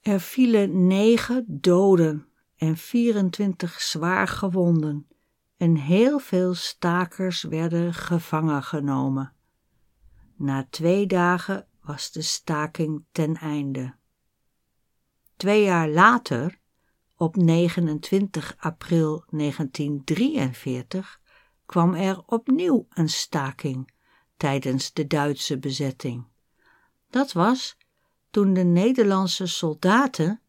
Er 0.00 0.20
vielen 0.20 0.86
negen 0.86 1.44
doden 1.48 2.26
en 2.62 2.76
24 2.76 3.80
zwaar 3.80 4.28
gewonden 4.28 5.06
en 5.56 5.76
heel 5.76 6.18
veel 6.18 6.54
stakers 6.54 7.42
werden 7.42 7.94
gevangen 7.94 8.62
genomen. 8.62 9.32
Na 10.36 10.66
twee 10.70 11.06
dagen 11.06 11.66
was 11.80 12.12
de 12.12 12.22
staking 12.22 13.04
ten 13.12 13.36
einde. 13.36 13.94
Twee 15.36 15.64
jaar 15.64 15.88
later, 15.88 16.58
op 17.16 17.36
29 17.36 18.56
april 18.58 19.24
1943, 19.30 21.20
kwam 21.66 21.94
er 21.94 22.22
opnieuw 22.26 22.86
een 22.90 23.08
staking 23.08 23.92
tijdens 24.36 24.92
de 24.92 25.06
Duitse 25.06 25.58
bezetting. 25.58 26.26
Dat 27.10 27.32
was 27.32 27.76
toen 28.30 28.52
de 28.52 28.64
Nederlandse 28.64 29.46
soldaten, 29.46 30.40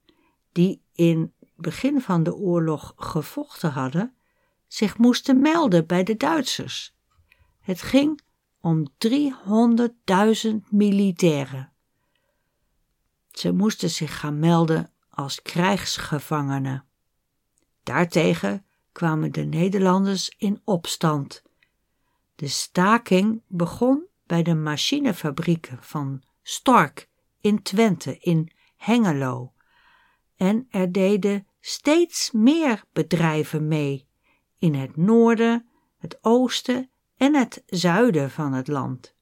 die 0.52 0.82
in 0.92 1.34
begin 1.64 2.02
van 2.02 2.24
de 2.24 2.36
oorlog 2.36 2.94
gevochten 2.96 3.72
hadden, 3.72 4.16
zich 4.68 4.98
moesten 4.98 5.42
melden 5.42 5.86
bij 5.86 6.04
de 6.04 6.18
Duitsers. 6.18 6.96
Het 7.60 7.82
ging 7.82 8.22
om 8.62 8.88
300.000 9.08 10.50
militairen. 10.70 11.72
Ze 13.32 13.52
moesten 13.52 13.90
zich 13.90 14.20
gaan 14.20 14.40
melden 14.40 14.92
als 15.10 15.42
krijgsgevangenen. 15.42 16.86
Daartegen 17.84 18.66
kwamen 18.92 19.32
de 19.32 19.44
Nederlanders 19.44 20.36
in 20.38 20.62
opstand. 20.64 21.44
De 22.36 22.48
staking 22.48 23.42
begon 23.48 24.06
bij 24.26 24.44
de 24.44 24.56
machinefabrieken 24.56 25.78
van 25.82 26.22
Stork 26.42 27.10
in 27.42 27.62
Twente, 27.62 28.18
in 28.18 28.52
Hengelo. 28.76 29.54
En 30.36 30.68
er 30.70 30.92
deden 30.92 31.48
steeds 31.66 32.32
meer 32.32 32.84
bedrijven 32.94 33.68
mee 33.68 34.08
in 34.58 34.76
het 34.76 34.98
noorden, 34.98 35.68
het 35.98 36.18
oosten 36.22 36.90
en 37.18 37.36
het 37.36 37.64
zuiden 37.66 38.32
van 38.32 38.54
het 38.54 38.68
land. 38.68 39.16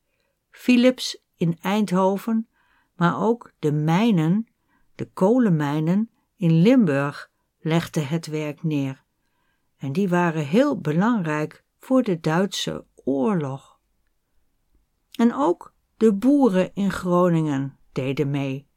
Philips 0.50 1.24
in 1.36 1.58
Eindhoven, 1.60 2.48
maar 2.96 3.22
ook 3.22 3.52
de 3.60 3.72
mijnen, 3.72 4.48
de 4.96 5.06
kolenmijnen 5.06 6.10
in 6.36 6.62
Limburg 6.62 7.32
legden 7.60 8.08
het 8.08 8.26
werk 8.26 8.64
neer. 8.64 9.04
En 9.78 9.92
die 9.92 10.10
waren 10.10 10.46
heel 10.46 10.80
belangrijk 10.80 11.64
voor 11.80 12.04
de 12.04 12.20
Duitse 12.20 12.86
oorlog. 12.96 13.80
En 15.12 15.34
ook 15.34 15.74
de 15.98 16.14
boeren 16.14 16.74
in 16.74 16.92
Groningen 16.92 17.78
deden 17.92 18.30
mee. 18.30 18.70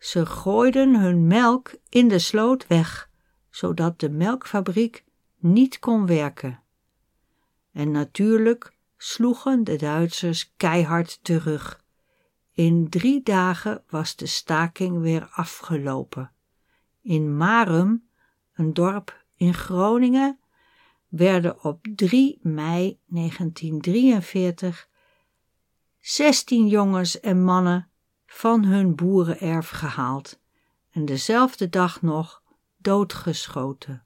Ze 0.00 0.26
gooiden 0.26 1.00
hun 1.00 1.26
melk 1.26 1.74
in 1.88 2.08
de 2.08 2.18
sloot 2.18 2.66
weg, 2.66 3.10
zodat 3.50 4.00
de 4.00 4.10
melkfabriek 4.10 5.04
niet 5.38 5.78
kon 5.78 6.06
werken. 6.06 6.62
En 7.72 7.90
natuurlijk 7.90 8.76
sloegen 8.96 9.64
de 9.64 9.76
Duitsers 9.76 10.52
keihard 10.56 11.18
terug. 11.22 11.84
In 12.52 12.88
drie 12.88 13.22
dagen 13.22 13.84
was 13.88 14.16
de 14.16 14.26
staking 14.26 15.00
weer 15.00 15.28
afgelopen. 15.32 16.32
In 17.02 17.36
Marum, 17.36 18.08
een 18.54 18.74
dorp 18.74 19.24
in 19.36 19.54
Groningen, 19.54 20.38
werden 21.08 21.64
op 21.64 21.86
3 21.94 22.38
mei 22.42 22.98
1943 23.06 24.88
zestien 25.98 26.68
jongens 26.68 27.20
en 27.20 27.44
mannen 27.44 27.89
van 28.32 28.64
hun 28.64 28.94
boerenerf 28.94 29.68
gehaald 29.68 30.40
en 30.90 31.04
dezelfde 31.04 31.68
dag 31.68 32.02
nog 32.02 32.42
doodgeschoten. 32.76 34.04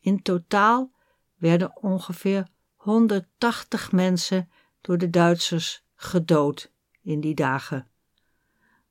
In 0.00 0.22
totaal 0.22 0.92
werden 1.34 1.76
ongeveer 1.82 2.48
180 2.74 3.92
mensen 3.92 4.50
door 4.80 4.98
de 4.98 5.10
Duitsers 5.10 5.84
gedood 5.94 6.72
in 7.02 7.20
die 7.20 7.34
dagen. 7.34 7.88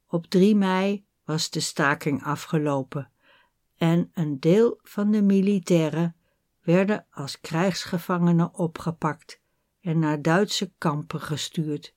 Op 0.08 0.26
3 0.26 0.56
mei 0.56 1.06
was 1.24 1.50
de 1.50 1.60
staking 1.60 2.24
afgelopen 2.24 3.12
en 3.78 4.12
een 4.13 4.39
deel 4.39 4.80
van 4.84 5.12
de 5.12 5.22
militairen 5.22 6.16
werden 6.62 7.06
als 7.10 7.42
krijgsgevangenen 7.42 8.54
opgepakt 8.54 9.42
en 9.82 10.00
naar 10.00 10.22
Duitse 10.22 10.72
kampen 10.78 11.22
gestuurd. 11.22 11.96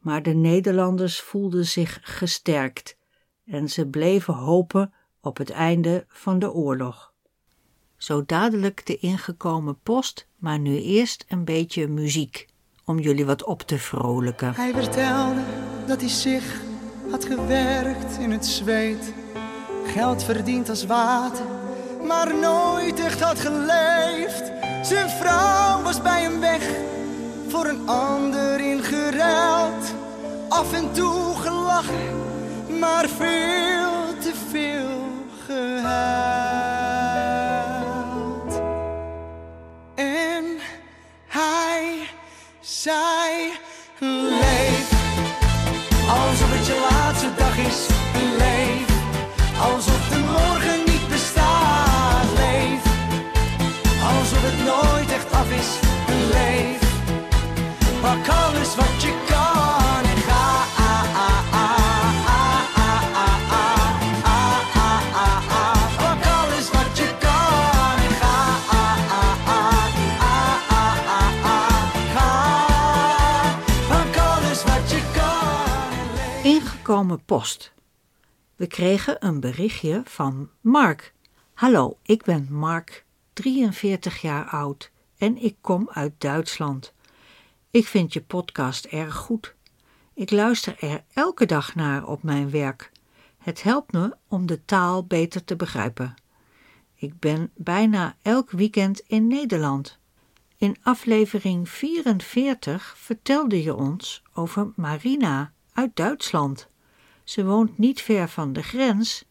Maar 0.00 0.22
de 0.22 0.34
Nederlanders 0.34 1.20
voelden 1.20 1.66
zich 1.66 1.98
gesterkt 2.02 2.96
en 3.44 3.68
ze 3.68 3.86
bleven 3.86 4.34
hopen 4.34 4.92
op 5.20 5.36
het 5.36 5.50
einde 5.50 6.04
van 6.08 6.38
de 6.38 6.52
oorlog. 6.52 7.12
Zo 7.96 8.24
dadelijk 8.26 8.86
de 8.86 8.98
ingekomen 8.98 9.80
post, 9.82 10.26
maar 10.36 10.58
nu 10.58 10.80
eerst 10.80 11.24
een 11.28 11.44
beetje 11.44 11.88
muziek 11.88 12.48
om 12.84 12.98
jullie 12.98 13.26
wat 13.26 13.44
op 13.44 13.62
te 13.62 13.78
vrolijken. 13.78 14.54
Hij 14.54 14.72
vertelde 14.72 15.40
dat 15.86 16.00
hij 16.00 16.10
zich 16.10 16.60
had 17.10 17.24
gewerkt 17.24 18.18
in 18.18 18.30
het 18.30 18.46
zweet, 18.46 19.14
geld 19.84 20.22
verdiend 20.22 20.68
als 20.68 20.86
water, 20.86 21.44
maar 22.06 22.34
nooit 22.34 23.00
echt 23.00 23.20
had 23.20 23.40
geleefd. 23.40 24.52
Zijn 24.86 25.08
vrouw 25.08 25.82
was 25.82 26.02
bij 26.02 26.22
hem 26.22 26.40
weg, 26.40 26.68
voor 27.50 27.66
een 27.66 27.88
ander 27.88 28.60
ingeruild, 28.60 29.94
af 30.48 30.72
en 30.72 30.92
toe 30.92 31.36
gelachen, 31.36 32.18
maar 32.78 33.08
veel 33.08 33.79
We 78.56 78.66
kregen 78.66 79.26
een 79.26 79.40
berichtje 79.40 80.02
van 80.04 80.50
Mark. 80.60 81.14
Hallo, 81.54 81.98
ik 82.02 82.22
ben 82.22 82.46
Mark, 82.50 83.04
43 83.32 84.20
jaar 84.20 84.44
oud 84.44 84.90
en 85.18 85.36
ik 85.36 85.56
kom 85.60 85.88
uit 85.92 86.12
Duitsland. 86.18 86.92
Ik 87.70 87.86
vind 87.86 88.12
je 88.12 88.22
podcast 88.22 88.84
erg 88.84 89.14
goed. 89.14 89.54
Ik 90.14 90.30
luister 90.30 90.76
er 90.80 91.04
elke 91.12 91.46
dag 91.46 91.74
naar 91.74 92.06
op 92.06 92.22
mijn 92.22 92.50
werk. 92.50 92.92
Het 93.38 93.62
helpt 93.62 93.92
me 93.92 94.16
om 94.28 94.46
de 94.46 94.64
taal 94.64 95.04
beter 95.04 95.44
te 95.44 95.56
begrijpen. 95.56 96.14
Ik 96.94 97.18
ben 97.18 97.50
bijna 97.54 98.16
elk 98.22 98.50
weekend 98.50 99.00
in 99.06 99.26
Nederland. 99.26 99.98
In 100.56 100.76
aflevering 100.82 101.68
44 101.68 102.94
vertelde 102.96 103.62
je 103.62 103.74
ons 103.74 104.22
over 104.34 104.72
Marina 104.76 105.52
uit 105.72 105.96
Duitsland. 105.96 106.69
Ze 107.30 107.44
woont 107.44 107.78
niet 107.78 108.02
ver 108.02 108.28
van 108.28 108.52
de 108.52 108.62
grens 108.62 109.24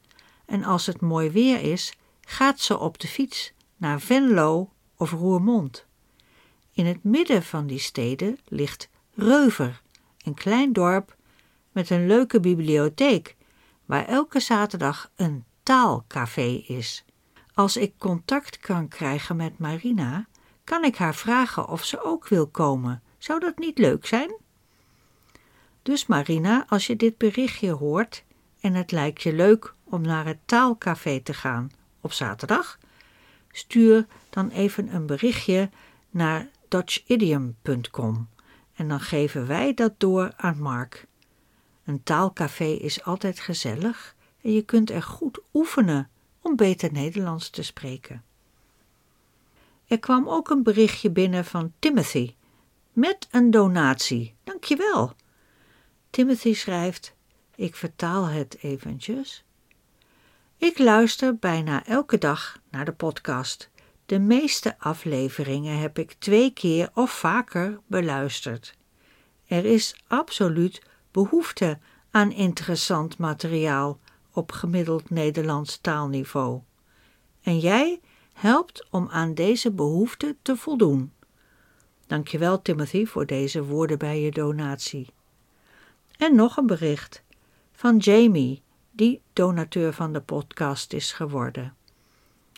En 0.45 0.63
als 0.63 0.85
het 0.85 1.01
mooi 1.01 1.29
weer 1.29 1.61
is, 1.61 1.93
gaat 2.21 2.59
ze 2.59 2.79
op 2.79 2.99
de 2.99 3.07
fiets 3.07 3.53
naar 3.77 4.01
Venlo 4.01 4.69
of 4.97 5.11
Roermond. 5.11 5.85
In 6.71 6.85
het 6.85 7.03
midden 7.03 7.43
van 7.43 7.67
die 7.67 7.79
steden 7.79 8.39
ligt 8.47 8.89
Reuver, 9.13 9.81
een 10.23 10.33
klein 10.33 10.73
dorp 10.73 11.15
met 11.71 11.89
een 11.89 12.07
leuke 12.07 12.39
bibliotheek, 12.39 13.35
waar 13.85 14.05
elke 14.05 14.39
zaterdag 14.39 15.11
een 15.15 15.43
taalcafé 15.63 16.63
is. 16.67 17.05
Als 17.53 17.77
ik 17.77 17.93
contact 17.97 18.57
kan 18.57 18.87
krijgen 18.87 19.35
met 19.35 19.57
Marina, 19.57 20.27
kan 20.63 20.83
ik 20.83 20.95
haar 20.95 21.15
vragen 21.15 21.67
of 21.67 21.85
ze 21.85 22.03
ook 22.03 22.27
wil 22.27 22.47
komen. 22.47 23.01
Zou 23.17 23.39
dat 23.39 23.57
niet 23.57 23.77
leuk 23.77 24.05
zijn? 24.05 24.35
Dus 25.89 26.05
Marina, 26.05 26.65
als 26.67 26.87
je 26.87 26.95
dit 26.95 27.17
berichtje 27.17 27.71
hoort 27.71 28.23
en 28.59 28.73
het 28.73 28.91
lijkt 28.91 29.21
je 29.21 29.33
leuk 29.33 29.73
om 29.83 30.01
naar 30.01 30.25
het 30.25 30.37
taalcafé 30.45 31.19
te 31.19 31.33
gaan 31.33 31.71
op 32.01 32.11
zaterdag, 32.11 32.77
stuur 33.51 34.05
dan 34.29 34.49
even 34.49 34.95
een 34.95 35.05
berichtje 35.05 35.69
naar 36.09 36.49
dutchidiom.com 36.67 38.27
en 38.73 38.87
dan 38.87 38.99
geven 38.99 39.47
wij 39.47 39.73
dat 39.73 39.93
door 39.97 40.33
aan 40.35 40.61
Mark. 40.61 41.07
Een 41.83 42.03
taalcafé 42.03 42.65
is 42.65 43.03
altijd 43.03 43.39
gezellig 43.39 44.15
en 44.41 44.53
je 44.53 44.61
kunt 44.61 44.89
er 44.89 45.03
goed 45.03 45.39
oefenen 45.53 46.09
om 46.41 46.55
beter 46.55 46.91
Nederlands 46.91 47.49
te 47.49 47.63
spreken. 47.63 48.23
Er 49.87 49.99
kwam 49.99 50.27
ook 50.27 50.49
een 50.49 50.63
berichtje 50.63 51.09
binnen 51.09 51.45
van 51.45 51.73
Timothy 51.79 52.35
met 52.93 53.27
een 53.31 53.51
donatie. 53.51 54.35
Dankjewel. 54.43 55.15
Timothy 56.09 56.53
schrijft, 56.53 57.15
ik 57.55 57.75
vertaal 57.75 58.25
het 58.25 58.57
eventjes. 58.61 59.43
Ik 60.57 60.77
luister 60.77 61.35
bijna 61.35 61.85
elke 61.85 62.17
dag 62.17 62.59
naar 62.69 62.85
de 62.85 62.91
podcast. 62.91 63.69
De 64.05 64.19
meeste 64.19 64.79
afleveringen 64.79 65.79
heb 65.79 65.99
ik 65.99 66.13
twee 66.13 66.53
keer 66.53 66.89
of 66.93 67.11
vaker 67.11 67.79
beluisterd. 67.87 68.77
Er 69.47 69.65
is 69.65 70.03
absoluut 70.07 70.81
behoefte 71.11 71.79
aan 72.11 72.31
interessant 72.31 73.17
materiaal 73.17 73.99
op 74.33 74.51
gemiddeld 74.51 75.09
Nederlands 75.09 75.77
taalniveau. 75.77 76.61
En 77.41 77.59
jij 77.59 77.99
helpt 78.33 78.87
om 78.89 79.09
aan 79.09 79.33
deze 79.33 79.71
behoefte 79.71 80.35
te 80.41 80.57
voldoen. 80.57 81.13
Dankjewel 82.07 82.61
Timothy 82.61 83.05
voor 83.05 83.25
deze 83.25 83.63
woorden 83.63 83.97
bij 83.97 84.21
je 84.21 84.31
donatie. 84.31 85.07
En 86.19 86.35
nog 86.35 86.57
een 86.57 86.65
bericht 86.65 87.23
van 87.73 87.97
Jamie, 87.97 88.61
die 88.91 89.21
donateur 89.33 89.93
van 89.93 90.13
de 90.13 90.21
podcast 90.21 90.93
is 90.93 91.11
geworden. 91.11 91.75